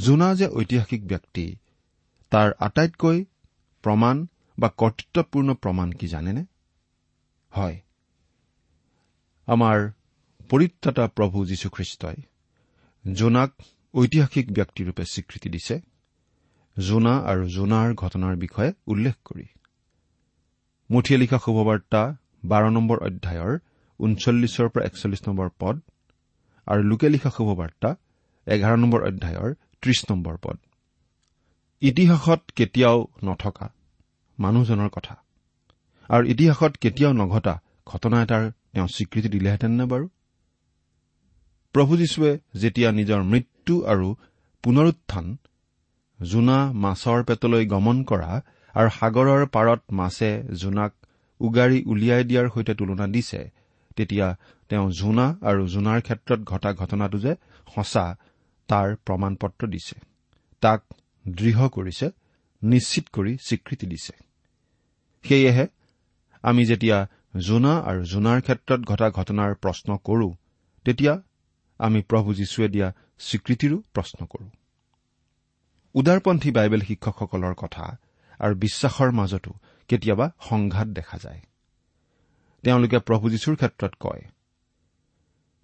জোনা 0.00 0.34
যে 0.34 0.46
ঐতিহাসিক 0.48 1.06
ব্যক্তি 1.06 1.56
তাৰ 2.30 2.52
আটাইতকৈ 2.58 3.24
প্ৰমাণ 3.84 4.26
বা 4.58 4.68
কৰ্তৃত্বপূৰ্ণ 4.76 5.54
প্ৰমাণ 5.54 5.92
কি 5.92 6.06
জানেনে? 6.08 6.42
হয়। 7.50 7.76
আমাৰ 9.48 9.78
পৰিত্ৰাতা 10.50 11.04
প্ৰভু 11.06 11.38
যীশুখ্ৰীষ্টই 11.44 12.18
জোনাক 13.12 13.50
ঐতিহাসিক 13.94 14.52
ব্যক্তিৰূপে 14.52 15.04
স্বীকৃতি 15.04 15.48
দিছে। 15.50 15.80
জোনা 16.78 17.14
আৰু 17.18 17.44
জোনাৰ 17.48 17.94
ঘটনাৰ 17.94 18.36
বিষয়ে 18.36 18.72
উল্লেখ 18.86 19.14
কৰি। 19.24 19.46
মুঠিয়ে 20.90 21.18
লিখা 21.18 21.38
শুভবাৰ্তা 21.38 22.02
বাৰ 22.44 22.64
নম্বৰ 22.70 22.98
অধ্যায়ৰ 22.98 23.58
ঊনচল্লিছৰ 24.00 24.68
পৰা 24.68 24.84
একচল্লিছ 24.84 25.28
নম্বৰ 25.28 25.48
পদ 25.58 25.76
আৰু 26.66 26.82
লোকে 26.82 27.08
লিখা 27.08 27.30
শুভবাৰ্তা 27.30 27.96
এঘাৰ 28.46 28.76
নম্বৰ 28.76 29.00
অধ্যায়ৰ 29.02 29.54
ত্ৰিশ 29.82 30.04
নম্বৰ 30.10 30.36
পদ। 30.42 30.56
ইতিহাসত 31.80 32.40
কেতিয়াও 32.56 33.06
নথকা 33.24 33.66
মানুহজনৰ 34.38 34.88
কথা। 34.88 35.14
আৰু 36.10 36.24
ইতিহাসত 36.26 36.72
কেতিয়াও 36.80 37.12
নঘটা 37.12 37.54
ঘটনা 37.86 38.22
এটাৰ 38.22 38.50
তেওঁ 38.72 38.88
স্বীকৃতি 38.88 39.28
দিলেহেঁতেন 39.28 39.70
নে 39.70 39.84
বাৰু? 39.84 40.08
প্ৰভু 41.74 41.96
যীশুৱে 41.96 42.38
যেতিয়া 42.56 42.92
নিজৰ 42.92 43.22
মৃত্যু 43.22 43.74
আৰু 43.84 44.14
পুনৰুত্থান 44.62 45.36
জোনা 46.22 46.58
মাছৰ 46.72 47.24
পেটলৈ 47.24 47.66
গমন 47.66 48.04
কৰা 48.04 48.30
আৰু 48.74 48.88
সাগৰৰ 49.00 49.46
পাৰত 49.46 49.80
মাছে 49.92 50.30
জোনাক 50.54 50.92
উগাৰি 51.40 51.78
উলিয়াই 51.86 52.24
দিয়াৰ 52.24 52.48
সৈতে 52.54 52.74
তুলনা 52.74 53.06
দিছে 53.06 53.50
তেতিয়া 53.96 54.36
তেওঁ 54.68 54.90
জোনা 54.90 55.26
আৰু 55.42 55.66
জোনাৰ 55.66 56.00
ক্ষেত্ৰত 56.00 56.40
ঘটা 56.40 56.72
ঘটনাটো 56.72 57.18
যে 57.18 57.32
সঁচা 57.74 58.04
তাৰ 58.68 58.96
প্ৰমাণ 58.96 59.36
পত্ৰ 59.36 59.66
দিছে। 59.66 59.96
তাক 60.62 60.80
দৃঢ় 61.28 61.68
কৰিছে 61.68 62.06
নিশ্চিত 62.62 63.04
কৰি 63.12 63.32
স্বীকৃতি 63.42 63.86
দিছে। 63.86 64.14
সেয়েহে 65.24 65.66
আমি 66.42 66.62
যেতিয়া 66.66 66.98
জোনা 67.36 67.74
আৰু 67.80 68.04
জোনাৰ 68.04 68.40
ক্ষেত্ৰত 68.40 68.80
ঘটা 68.80 69.10
ঘটনাৰ 69.10 69.54
প্ৰশ্ন 69.54 69.96
কৰো 70.04 70.28
তেতিয়া 70.84 71.14
আমি 71.80 72.00
প্ৰভু 72.02 72.34
যীশুৱে 72.34 72.68
দিয়া 72.68 72.88
স্বীকৃতিৰো 73.18 73.76
প্ৰশ্ন 73.94 74.26
কৰো। 74.26 74.48
উদাৰপন্থী 75.94 76.50
বাইবেল 76.50 76.80
শিক্ষকসকলৰ 76.80 77.54
কথা 77.54 77.84
আৰু 78.40 78.54
বিশ্বাসৰ 78.54 79.10
মাজতো 79.10 79.52
কেতিয়াবা 79.88 80.26
সংঘাত 80.40 80.88
দেখা 80.88 81.18
যায়। 81.18 81.40
তেওঁলোকে 82.64 82.98
প্ৰভু 82.98 83.30
যীশুৰ 83.30 83.56
ক্ষেত্ৰত 83.56 83.92
কয় 84.00 84.22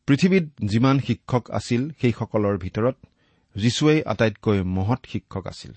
পৃথিৱীত 0.08 0.44
যিমান 0.64 0.98
শিক্ষক 1.00 1.50
আছিল 1.50 1.82
সেইসকলৰ 2.00 2.56
ভিতৰত 2.58 2.96
যীশুৱেই 3.56 4.02
আটাইতকৈ 4.02 4.62
মহৎ 4.62 5.00
শিক্ষক 5.06 5.46
আছিল। 5.46 5.72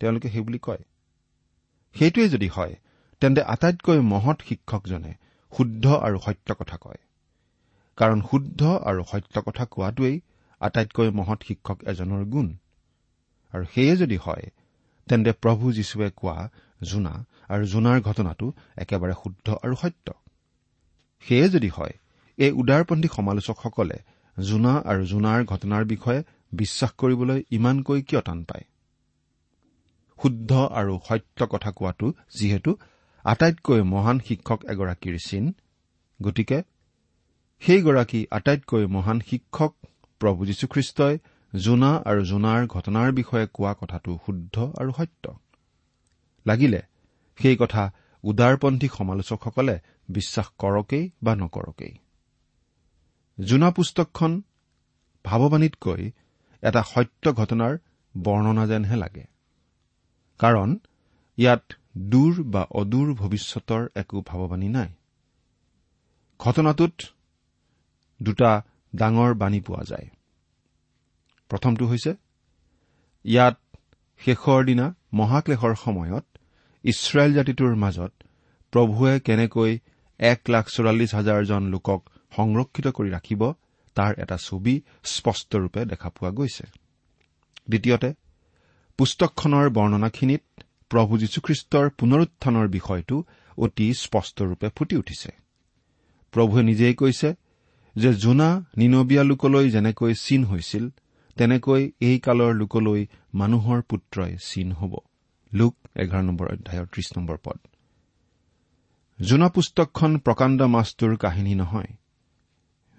তেওঁলোকে 0.00 0.28
সেইবুলি 0.28 0.58
কয়। 0.58 0.82
সেইটোৱে 1.94 2.28
যদি 2.28 2.48
হয় 2.48 2.74
তেন্তে 3.20 3.42
আটাইতকৈ 3.42 3.98
মহৎ 4.00 4.38
শিক্ষকজনে 4.48 5.12
শুদ্ধ 5.52 5.84
আৰু 6.06 6.18
সত্য 6.18 6.54
কথা 6.54 6.76
কয়। 6.76 7.00
কাৰণ 7.98 8.22
শুদ্ধ 8.30 8.60
আৰু 8.64 9.02
সত্য 9.04 9.42
কথা 9.42 9.64
কোৱাটোৱেই 9.64 10.16
আটাইতকৈ 10.60 11.10
মহৎ 11.10 11.40
শিক্ষক 11.42 11.78
এজনৰ 11.84 12.24
গুণ। 12.24 12.48
আৰু 13.52 13.64
সেয়ে 13.74 13.96
যদি 13.96 14.16
হয় 14.16 14.46
তেন্তে 15.08 15.32
প্ৰভু 15.32 15.64
যীশুৱে 15.72 16.08
কোৱা 16.16 16.50
জোনা 16.82 17.14
আৰু 17.48 17.64
জোনাৰ 17.66 18.00
ঘটনাটো 18.00 18.46
একেবাৰে 18.76 19.14
শুদ্ধ 19.22 19.46
আৰু 19.64 19.74
সত্য। 19.74 20.06
সেয়ে 21.24 21.48
যদি 21.48 21.68
হয় 21.68 21.94
এই 22.38 22.52
উদাৰপন্থী 22.52 23.08
সমালোচকসকলে 23.16 23.96
জোনা 24.36 24.74
আৰু 24.84 25.02
জোনাৰ 25.04 25.40
ঘটনাৰ 25.44 25.84
বিষয়ে 25.84 26.20
বিশ্বাস 26.52 26.90
কৰিবলৈ 26.92 27.38
ইমানকৈ 27.50 28.02
কিয় 28.02 28.20
টান 28.20 28.44
পায়? 28.44 28.64
শুদ্ধ 30.22 30.50
আৰু 30.52 30.94
সত্য 31.08 31.46
কথা 31.46 31.70
কোৱাটো 31.70 32.06
যিহেতু 32.38 32.70
আটাইতকৈ 33.24 33.80
মহান 33.82 34.18
শিক্ষক 34.20 34.60
এগৰাকীৰ 34.64 35.16
চিন 35.28 35.44
গতিকে 36.22 36.58
সেইগৰাকী 37.62 38.20
আটাইতকৈ 38.30 38.86
মহান 38.86 39.18
শিক্ষক 39.20 39.72
প্ৰভু 40.20 40.40
যীশুখ্ৰীষ্টই 40.46 41.14
জোনা 41.52 41.90
আৰু 42.04 42.22
জোনাৰ 42.24 42.60
ঘটনাৰ 42.66 43.08
বিষয়ে 43.12 43.46
কোৱা 43.46 43.72
কথাটো 43.80 44.18
শুদ্ধ 44.26 44.56
আৰু 44.78 44.90
সত্য। 44.92 45.24
লাগিলে 46.46 46.80
সেই 47.38 47.56
কথা 47.56 47.82
উদাৰপন্থী 48.24 48.88
সমালোচকসকলে 48.98 49.76
বিশ্বাস 50.08 50.46
কৰকেই 50.58 51.04
বা 51.22 51.32
নকৰকেই। 51.34 51.94
জোনা 53.38 53.70
পুস্তকখন 53.70 54.42
ভাৱবাণীতকৈ 55.24 56.10
এটা 56.62 56.82
সত্য 56.82 57.32
ঘটনাৰ 57.32 57.72
বৰ্ণনা 58.16 58.66
যেনহে 58.66 58.96
লাগে। 58.96 59.24
কাৰণ 60.38 60.78
ইয়াত 61.38 61.64
দূৰ 61.98 62.42
বা 62.44 62.62
অদূৰ 62.70 63.14
ভৱিষ্যতৰ 63.14 63.82
একো 63.94 64.20
ভাৱবাণী 64.20 64.68
নাই। 64.68 64.90
ঘটনাটোত 66.38 66.94
দুটা 68.22 68.62
ডাঙৰ 68.96 69.34
বাণী 69.34 69.60
পোৱা 69.60 69.82
যায়। 69.84 70.08
প্ৰথমটো 71.50 71.86
হৈছে 71.86 72.12
ইয়াত 73.24 73.56
শেষৰ 74.20 74.64
দিনা 74.64 74.86
মহাক্লেশৰ 75.12 75.74
সময়ত 75.74 76.26
ইছৰাইল 76.84 77.34
জাতিটোৰ 77.34 77.74
মাজত 77.76 78.12
প্ৰভুৱে 78.72 79.20
কেনেকৈ 79.20 79.78
এক 80.20 80.40
লাখ 80.48 80.64
চৌৰাল্লিছ 80.68 81.14
হাজাৰজন 81.14 81.62
লোকক 81.66 82.00
সংৰক্ষিত 82.36 82.86
কৰি 82.88 83.10
ৰাখিব 83.10 83.52
তাৰ 83.94 84.12
এটা 84.18 84.36
ছবি 84.36 84.82
স্পষ্টৰূপে 85.04 85.84
দেখা 85.84 86.08
পোৱা 86.08 86.30
গৈছে। 86.30 86.64
দ্বিতীয়তে 87.68 88.14
পুস্তকখনৰ 88.98 89.70
বৰ্ণনাখিনিত 89.70 90.42
প্ৰভু 90.90 91.18
যীশুখ্ৰীষ্টৰ 91.18 91.90
পুনৰুত্থানৰ 91.90 92.68
বিষয়টো 92.68 93.16
অতি 93.58 93.94
স্পষ্টৰূপে 93.94 94.68
ফুটি 94.76 94.96
উঠিছে। 94.96 95.30
প্ৰভুৱে 96.32 96.62
নিজেই 96.62 96.94
কৈছে 96.94 97.34
যে 97.96 98.14
জোনা 98.14 98.64
নিনবীয়া 98.76 99.22
লোকলৈ 99.24 99.70
যেনেকৈ 99.70 100.14
চীন 100.14 100.44
হৈছিল 100.44 100.90
তেনেকৈ 101.36 101.92
এই 102.00 102.18
কালৰ 102.18 102.54
লোকলৈ 102.54 103.06
মানুহৰ 103.34 103.82
পুত্ৰই 103.82 104.36
চীন 104.42 104.72
হ'ব। 104.72 104.94
লোক 105.52 105.74
এঘাৰ 105.96 106.22
নম্বৰ 106.22 106.46
অধ্যায়ৰ 106.52 106.86
ত্ৰিশ 106.86 107.08
নম্বৰ 107.16 107.38
পদ। 107.44 107.58
জোনা 109.20 109.48
পুস্তকখন 109.48 110.18
প্ৰকাণ্ড 110.18 110.62
মাছটোৰ 110.62 111.16
কাহিনী 111.16 111.54
নহয়। 111.54 112.03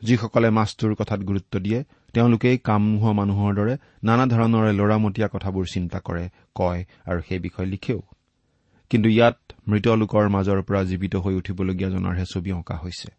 যিসকলে 0.07 0.49
মাছটোৰ 0.49 0.93
কথাত 0.95 1.19
গুৰুত্ব 1.29 1.53
দিয়ে 1.59 1.79
তেওঁলোকেই 2.13 2.57
কাম 2.67 2.81
নোহোৱা 2.91 3.13
মানুহৰ 3.19 3.51
দৰে 3.55 3.73
নানা 4.03 4.25
ধৰণৰে 4.25 4.71
লৰামতীয়া 4.79 5.27
কথাবোৰ 5.27 5.65
চিন্তা 5.65 5.99
কৰে 5.99 6.25
কয় 6.55 6.81
আৰু 7.05 7.19
সেই 7.27 7.39
বিষয়ে 7.39 7.71
লিখেও। 7.73 8.01
কিন্তু 8.91 9.07
ইয়াত 9.09 9.37
মৃত 9.67 9.87
লোকৰ 10.01 10.25
মাজৰ 10.29 10.59
পৰা 10.61 10.81
জীৱিত 10.83 11.13
হৈ 11.15 11.33
উঠিবলগীয়া 11.33 11.89
জনাৰহে 11.89 12.25
ছবি 12.33 12.51
অঁকা 12.51 12.75
হৈছে। 12.77 13.09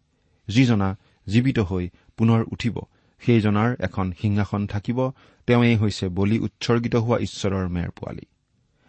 যিজনা 0.47 0.89
জীৱিত 1.27 1.59
হৈ 1.69 1.85
পুনৰ 2.17 2.39
উঠিব 2.51 2.75
সেইজনাৰ 3.21 3.69
এখন 3.79 4.05
সিংহাসন 4.21 4.61
থাকিব 4.67 4.99
তেওঁৱেই 5.47 5.75
হৈছে 5.75 6.05
বলি 6.09 6.37
উৎসৰ্গিত 6.39 6.95
হোৱা 6.95 7.17
ঈশ্বৰৰ 7.17 7.65
মেৰ 7.67 7.89
পোৱালী। 7.89 8.25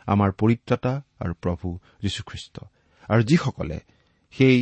আমাৰ 0.06 0.30
পৰিত্ৰাতা 0.32 0.92
আৰু 1.20 1.34
প্ৰভু 1.42 1.66
যীশুখ্ৰীষ্ট। 2.02 2.56
আৰু 3.08 3.22
যিসকলে 3.22 3.78
সেই 4.34 4.58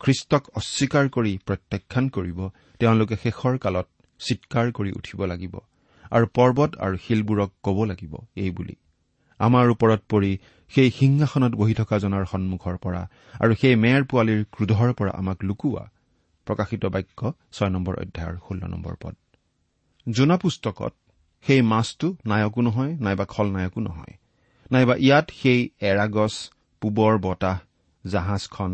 খ্ৰীষ্টক 0.00 0.42
অস্বীকাৰ 0.54 1.06
কৰি 1.08 1.32
প্ৰত্যাখ্যান 1.46 2.08
কৰিব 2.08 2.38
তেওঁলোকে 2.80 3.16
শেষৰ 3.22 3.54
কালত 3.58 3.86
চিৎকাৰ 4.20 4.66
কৰি 4.72 4.90
উঠিব 4.92 5.20
লাগিব 5.24 5.54
আৰু 6.10 6.26
পৰ্বত 6.36 6.70
আৰু 6.76 6.96
শিলবোৰক 6.96 7.50
কব 7.62 7.78
লাগিব 7.84 8.12
এই 8.36 8.50
বুলি। 8.50 8.76
আমাৰ 9.40 9.64
ওপৰত 9.70 10.00
পৰি 10.08 10.32
সেই 10.72 10.90
সিংহাসনত 10.90 11.52
বহি 11.54 11.74
থকা 11.74 11.96
জনাৰ 11.98 12.24
সন্মুখৰ 12.24 12.76
পৰা 12.76 13.02
আৰু 13.40 13.52
সেই 13.60 13.74
মেৰ 13.76 14.00
পোৱালীৰ 14.10 14.40
ক্ৰোধৰ 14.54 14.90
পৰা 14.98 15.12
আমাক 15.20 15.38
লুকুওৱা 15.44 15.84
প্ৰকাশিত 16.46 16.82
বাক্য 16.86 17.20
ছয় 17.52 17.70
নম্বৰ 17.70 17.94
অধ্যায়ৰ 18.02 18.36
ষোল্ল 18.48 18.62
নম্বৰ 18.66 18.94
পদ। 19.02 19.14
জোনা 20.06 20.36
পুস্তকত 20.36 20.94
সেই 21.44 21.62
মাছটো 21.62 22.08
নায়কো 22.26 22.60
নহয় 22.60 22.92
নাইবা 23.00 23.24
খলনায়কো 23.24 23.80
নহয়। 23.80 24.14
নাইবা 24.70 24.94
ইয়াত 24.96 25.26
সেই 25.42 25.60
এৰাগছ 25.80 26.34
পূবৰ 26.82 27.12
বতাহ 27.18 27.58
জাহাজখন 28.04 28.72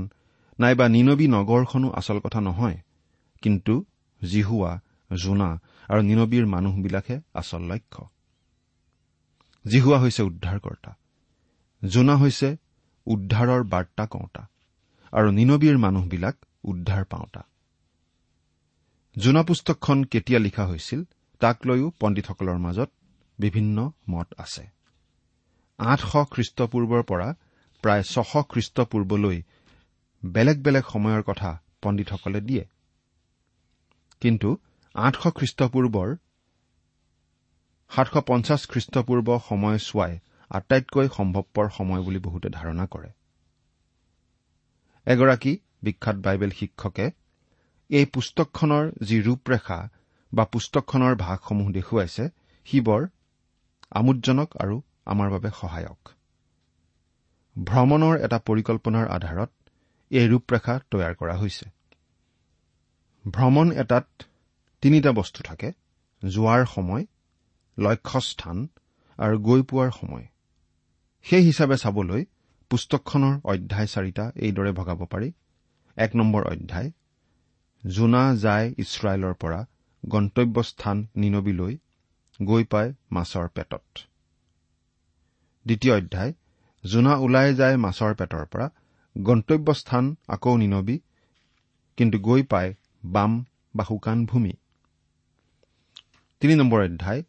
নাইবা 0.59 0.87
নিনবী 0.89 1.27
নগৰখনো 1.29 1.89
আচল 1.91 2.19
কথা 2.19 2.41
নহয় 2.41 2.79
কিন্তু 3.43 3.85
জিহুৱা 4.23 4.81
জোনা 5.13 5.51
আৰু 5.89 6.01
নিনবীৰ 6.03 6.47
মানুহবিলাকহে 6.47 7.21
আচল 7.35 7.63
লক্ষ্য। 7.63 8.03
জিহুৱা 9.65 9.99
হৈছে 9.99 10.23
উদ্ধাৰকৰ্তা। 10.23 10.93
জোনা 11.85 12.17
হৈছে 12.17 12.57
উদ্ধাৰৰ 13.07 13.63
বাৰ্তা 13.65 14.07
কওঁতা 14.07 14.43
আৰু 15.13 15.29
নিনবীৰ 15.31 15.77
মানুহবিলাক 15.79 16.37
উদ্ধাৰ 16.65 17.05
পাওঁতা। 17.05 17.43
জোনা 19.17 19.43
পুস্তকখন 19.43 20.05
কেতিয়া 20.05 20.39
লিখা 20.39 20.65
হৈছিল 20.67 21.05
তাক 21.41 21.67
লৈও 21.67 21.93
পণ্ডিতসকলৰ 22.01 22.59
মাজত 22.59 22.91
বিভিন্ন 23.39 23.93
মত 24.09 24.29
আছে। 24.39 24.65
আঠশ 25.79 26.13
খ্ৰীষ্টপূৰ্বৰ 26.31 27.03
পৰা 27.03 27.29
প্ৰায় 27.83 28.03
ছশ 28.03 28.33
খ্ৰীষ্টপূৰ্বলৈ 28.49 29.43
বেলেগ 30.23 30.59
বেলেগ 30.63 30.85
সময়ৰ 30.89 31.23
কথা 31.23 31.63
পণ্ডিতসকলে 31.83 32.41
দিয়ে। 32.41 32.65
কিন্তু 34.21 34.51
আঠশ 34.95 35.25
খ্ৰীষ্টপূৰ্বৰ 35.39 36.09
সাতশ 37.91 38.25
পঞ্চাছ 38.27 38.61
খ্ৰীষ্টপূৰ্ব 38.67 39.29
সময়ছোৱাই 39.49 40.13
আটাইতকৈ 40.51 41.09
সম্ভৱপৰ 41.09 41.67
সময় 41.71 42.03
বুলি 42.03 42.19
বহুতে 42.19 42.49
ধাৰণা 42.49 42.87
কৰে। 42.87 43.11
এগৰাকী 45.07 45.59
বিখ্যাত 45.83 46.17
বাইবেল 46.17 46.51
শিক্ষকে 46.51 47.07
এই 47.91 48.05
পুস্তকখনৰ 48.05 48.85
যি 49.03 49.17
ৰূপৰেখা 49.23 49.89
বা 50.33 50.45
পুস্তকখনৰ 50.45 51.15
ভাগসমূহ 51.17 51.71
দেখুৱাইছে 51.71 52.25
সি 52.67 52.81
বৰ 52.81 53.03
আমোদজনক 53.91 54.49
আৰু 54.57 54.77
আমাৰ 55.07 55.29
বাবে 55.31 55.51
সহায়ক। 55.51 56.01
ভ্ৰমণৰ 57.57 58.15
এটা 58.19 58.39
পৰিকল্পনাৰ 58.39 59.07
আধাৰত 59.09 59.51
এই 60.13 60.27
ৰূপৰেখা 60.29 60.75
তৈয়াৰ 60.91 61.15
কৰা 61.15 61.35
হৈছে। 61.37 61.67
ভ্ৰমণ 63.25 63.67
এটাত 63.73 64.07
তিনিটা 64.83 65.11
বস্তু 65.13 65.41
থাকে 65.43 65.69
যোৱাৰ 66.23 66.63
সময় 66.67 67.05
লক্ষ্যস্থান 67.79 68.59
আৰু 69.19 69.37
গৈ 69.39 69.63
পোৱাৰ 69.63 69.91
সময়। 69.91 70.27
সেই 71.25 71.43
হিচাপে 71.45 71.77
চাবলৈ 71.77 72.23
পুস্তকখনৰ 72.71 73.35
অধ্যায় 73.45 73.87
চাৰিটা 73.87 74.25
এইদৰে 74.37 74.73
ভগাব 74.73 75.01
পাৰি। 75.07 75.29
এক 75.97 76.11
নম্বৰ 76.17 76.43
অধ্যায় 76.45 76.91
জোনা 77.83 78.25
যায় 78.37 78.67
ইছৰাইলৰ 78.79 79.35
পৰা 79.35 79.61
গন্তব্যস্থান 80.09 80.97
নিনবিলৈ 81.17 81.75
গৈ 82.41 82.65
পায় 82.65 82.91
মাছৰ 83.11 83.49
পেটত। 83.49 83.85
দ্বিতীয় 85.67 85.95
অধ্যায় 85.97 86.33
জোনা 86.85 87.13
ওলাই 87.17 87.55
যায় 87.55 87.77
মাছৰ 87.77 88.13
পেটৰ 88.15 88.45
পৰা 88.47 88.67
গন্তব্যস্থান 89.19 90.17
আকৌ 90.29 90.57
নিনবী 90.57 90.99
কিন্তু 91.97 92.19
গৈ 92.19 92.43
পায় 92.43 92.75
বাম 93.05 93.45
বা 93.77 93.85
শুকান 93.85 94.27
ভূমি। 94.27 94.53
তিনি 96.41 96.55
নম্বৰ 96.55 96.81
অধ্যায় 96.85 97.23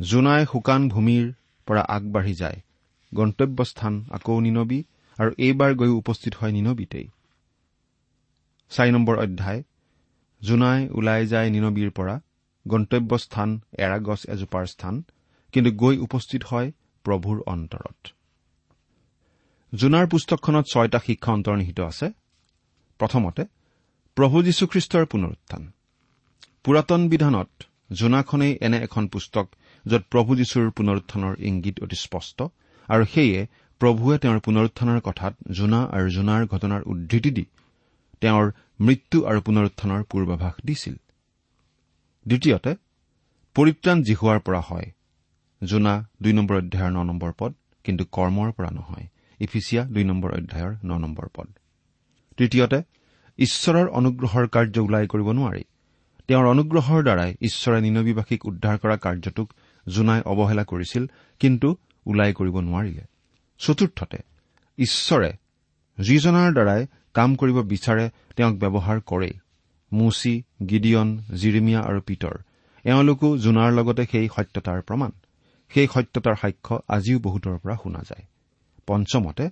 জোনাই 0.00 0.46
শুকান 0.46 0.88
ভূমিৰ 0.88 1.32
পৰা 1.66 1.80
আগবাঢ়ি 1.80 2.34
যায়। 2.34 2.60
গন্তব্যস্থান 3.14 4.04
আকৌ 4.10 4.40
নিনবী 4.40 4.82
আৰু 5.18 5.30
এইবাৰ 5.38 5.74
গৈ 5.74 5.88
উপস্থিত 5.88 6.34
হয় 6.34 6.52
নিনবীতেই। 6.52 7.08
চাৰি 8.70 8.90
নম্বৰ 8.90 9.16
অধ্যায় 9.18 9.62
জোনাই 10.42 10.88
ওলাই 10.88 11.26
যায় 11.26 11.50
নিনবীৰ 11.50 11.90
পৰা। 11.90 12.20
গন্তব্যস্থান 12.68 13.60
এৰাগছ 13.78 14.20
এজোপাৰ 14.28 14.66
স্থান 14.66 15.02
কিন্তু 15.52 15.70
গৈ 15.70 15.96
উপস্থিত 15.96 16.42
হয় 16.44 16.72
প্ৰভুৰ 17.04 17.38
অন্তৰত। 17.46 18.08
জোনাৰ 19.74 20.06
পুস্তকখনত 20.06 20.64
ছয়টা 20.72 20.98
শিক্ষা 21.06 21.32
অন্তৰ্নিহিত 21.32 21.80
আছে। 21.80 22.10
প্ৰথমতে 22.98 23.44
প্ৰভু 24.16 24.42
যীশুখ্ৰীষ্টৰ 24.42 25.04
পুনৰুত্থান। 25.06 25.72
পুৰাতন 26.64 27.08
বিধানত 27.08 27.48
জোনাখনেই 27.92 28.58
এনে 28.60 28.78
এখন 28.78 29.08
পুস্তক 29.08 29.48
য'ত 29.86 30.02
প্ৰভু 30.10 30.36
যীশুৰ 30.36 30.70
পুনৰুত্থানৰ 30.70 31.36
ইংগিত 31.38 31.82
অতি 31.82 31.96
স্পষ্ট 31.96 32.42
আৰু 32.88 33.04
সেয়ে 33.04 33.46
প্ৰভুৱে 33.78 34.18
তেওঁৰ 34.18 34.40
পুনৰুত্থানৰ 34.40 35.00
কথাত 35.00 35.34
জোনা 35.50 35.80
আৰু 35.84 36.10
জোনাৰ 36.10 36.46
ঘটনাৰ 36.46 36.82
উদ্ধৃতি 36.82 37.30
দি 37.30 37.44
তেওঁৰ 38.20 38.52
মৃত্যু 38.80 39.26
আৰু 39.26 39.40
পুনৰুত্থানৰ 39.40 40.02
পূৰ্বাভাস 40.02 40.52
দিছিল। 40.66 40.94
দ্বিতীয়তে 42.28 42.74
পৰিত্ৰাণ 43.54 44.02
জিহুৱাৰ 44.02 44.40
পৰা 44.40 44.60
হয়। 44.60 44.90
জোনা 45.64 46.08
দুই 46.22 46.32
নম্বৰ 46.32 46.56
অধ্যায়ৰ 46.56 46.90
ন 46.90 47.02
নম্বৰ 47.02 47.32
পদ 47.38 47.54
কিন্তু 47.84 48.04
কৰ্মৰ 48.12 48.52
পৰা 48.52 48.70
নহয়। 48.70 49.06
ইফিচিয়া 49.40 49.84
দুই 49.84 50.04
নম্বৰ 50.04 50.30
অধ্যায়ৰ 50.32 50.72
ন 50.84 50.98
নম্বৰ 50.98 51.28
পদ। 51.34 51.48
তৃতীয়তে 52.36 52.82
ঈশ্বৰৰ 53.38 53.86
অনুগ্ৰহৰ 53.88 54.48
কাৰ্য 54.48 54.78
ওলাই 54.78 55.06
কৰিব 55.06 55.28
নোৱাৰি। 55.32 55.64
তেওঁৰ 56.28 56.46
অনুগ্ৰহৰ 56.46 57.02
দ্বাৰাই 57.02 57.34
ঈশ্বৰে 57.40 57.80
নিনবীবাসীক 57.80 58.46
উদ্ধাৰ 58.46 58.78
কৰা 58.78 58.96
কাৰ্যটোক 58.96 59.52
জোনাই 59.88 60.20
অৱহেলা 60.20 60.64
কৰিছিল 60.64 61.06
কিন্তু 61.38 61.76
ওলাই 62.06 62.32
কৰিব 62.32 62.60
নোৱাৰিলে। 62.60 63.04
চতুৰ্থতে 63.58 64.18
ঈশ্বৰে 64.78 65.32
যিজনাৰ 65.98 66.52
দ্বাৰাই 66.52 66.86
কাম 67.14 67.36
কৰিব 67.36 67.62
বিচাৰে 67.62 68.10
তেওঁক 68.36 68.54
ব্যৱহাৰ 68.54 69.00
কৰেই। 69.00 69.32
মুচি 69.92 70.34
গিডিয়ন 70.70 71.08
জিৰিমিয়া 71.34 71.80
আৰু 71.80 72.00
পিতৰ 72.00 72.34
এওঁলোকো 72.84 73.38
জোনাৰ 73.38 73.72
লগতে 73.72 74.06
সেই 74.10 74.28
সত্যতাৰ 74.36 74.82
প্ৰমাণ। 74.82 75.10
সেই 75.70 75.88
সত্যতাৰ 75.94 76.36
সাক্ষ্য 76.40 76.78
আজিও 76.88 77.18
বহুতৰ 77.18 77.58
পৰা 77.58 77.76
শুনা 77.82 77.98
যায়। 77.98 78.24
পঞ্চমতে 78.90 79.50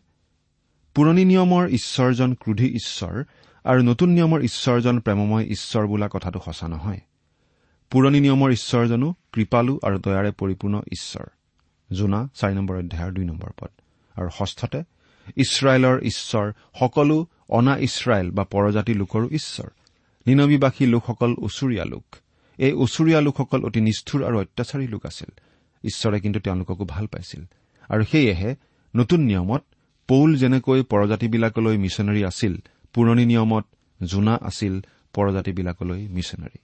পুৰণি 0.94 1.24
নিয়মৰ 1.24 1.68
ঈশ্বৰজন 1.68 2.34
ক্ৰোধী 2.34 2.66
ঈশ্বৰ 2.66 3.24
আৰু 3.64 3.82
নতুন 3.82 4.08
নিয়মৰ 4.08 4.40
ঈশ্বৰজন 4.42 5.00
প্ৰেমময় 5.00 5.44
ঈশ্বৰ 5.44 5.86
বোলা 5.86 6.08
কথাটো 6.12 6.40
সঁচা 6.44 6.68
নহয়। 6.68 7.00
পুৰণি 7.90 8.20
নিয়মৰ 8.20 8.50
ঈশ্বৰজনো 8.52 9.14
কৃপালু 9.32 9.80
আৰু 9.82 9.98
দয়াৰে 9.98 10.30
পৰিপূৰ্ণ 10.30 10.80
ঈশ্বৰ। 10.92 11.26
জোনা 11.92 12.28
চাৰি 12.34 12.54
নম্বৰ 12.54 12.76
অধ্যায়ৰ 12.76 13.12
দুই 13.12 13.24
নম্বৰ 13.24 13.50
পদ। 13.60 13.70
আৰু 14.14 14.28
ষষ্ঠতে 14.38 14.82
ইছৰাইলৰ 15.36 16.00
ঈশ্বৰ 16.02 16.52
সকলো 16.78 17.26
অনা 17.48 17.76
ইছৰাইল 17.76 18.30
বা 18.30 18.44
পৰজাতি 18.44 18.94
লোকৰো 18.94 19.28
ঈশ্বৰ। 19.30 19.70
নিনবীবাসী 20.26 20.86
লোকসকল 20.86 21.34
ওচৰীয়া 21.38 21.84
লোক। 21.84 22.16
এই 22.58 22.72
ওচৰীয়া 22.72 23.20
লোকসকল 23.20 23.64
অতি 23.64 23.80
নিষ্ঠুৰ 23.80 24.24
আৰু 24.24 24.40
অত্যাচাৰী 24.40 24.88
লোক 24.88 25.06
আছিল। 25.06 25.30
ঈশ্বৰে 25.84 26.20
কিন্তু 26.20 26.40
তেওঁলোককো 26.40 26.84
ভাল 26.84 27.06
পাইছিল। 27.06 27.44
আৰু 27.88 28.04
সেয়েহে 28.04 28.56
নতুন 28.96 29.20
নিয়মত 29.20 29.64
পৌল 30.08 30.36
যেনেকৈ 30.36 30.82
পৰজাতিবিলাকলৈ 30.82 31.76
মিছনেৰী 31.78 32.24
আছিল 32.24 32.56
পুৰণি 32.92 33.26
নিয়মত 33.26 33.66
জোনা 34.02 34.34
আছিল 34.36 34.80
পৰজাতিবিলাকলৈ 35.14 36.08
মিছনেৰী। 36.08 36.58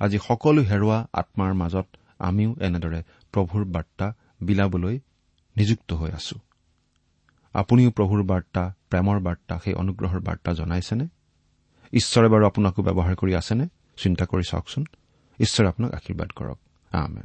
আজি 0.00 0.18
সকলো 0.18 0.62
হেৰুৱা 0.62 1.08
আত্মাৰ 1.12 1.54
মাজত 1.54 1.86
আমিও 2.18 2.56
এনেদৰে 2.60 3.02
প্ৰভুৰ 3.32 3.64
বাৰ্তা 3.64 4.14
বিলাবলৈ 4.42 5.00
নিযুক্ত 5.56 5.92
হৈ 5.92 6.10
আছো। 6.10 6.38
আপুনিও 7.52 7.90
প্ৰভুৰ 7.90 8.22
বাৰ্তা 8.22 8.74
প্ৰেমৰ 8.90 9.20
বাৰ্তা 9.20 9.58
সেই 9.64 9.74
অনুগ্ৰহৰ 9.74 10.20
বাৰ্তা 10.20 10.52
জনাইছেনে? 10.52 11.08
ঈশ্বৰে 11.92 12.28
বাৰু 12.28 12.46
আপোনাকো 12.46 12.82
ব্যৱহাৰ 12.82 13.14
কৰি 13.14 13.34
আছেনে? 13.34 13.68
চিন্তা 13.96 14.24
কৰি 14.24 14.42
চাওকচোন। 14.50 14.84
ঈশ্বৰে 15.40 15.68
আপোনাক 15.68 15.94
আশীৰ্বাদ 15.94 16.30
কৰক। 16.30 16.58
আমেন। 16.90 17.24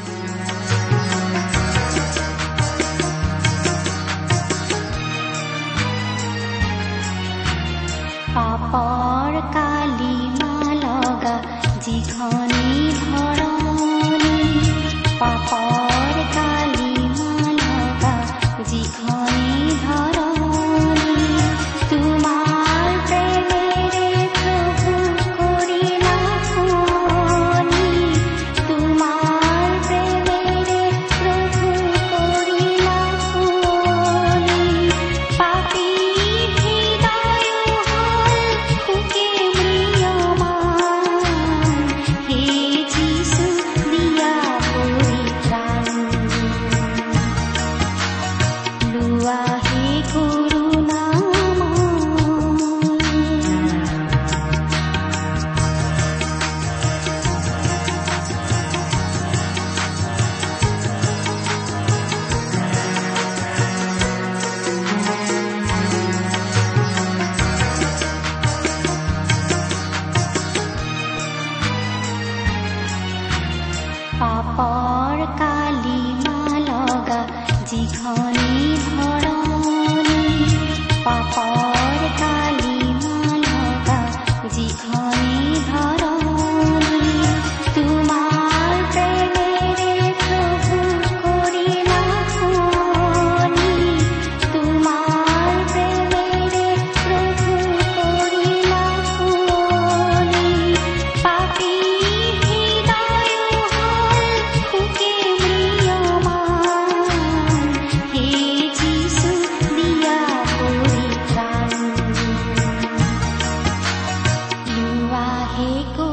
bagiku 115.57 116.10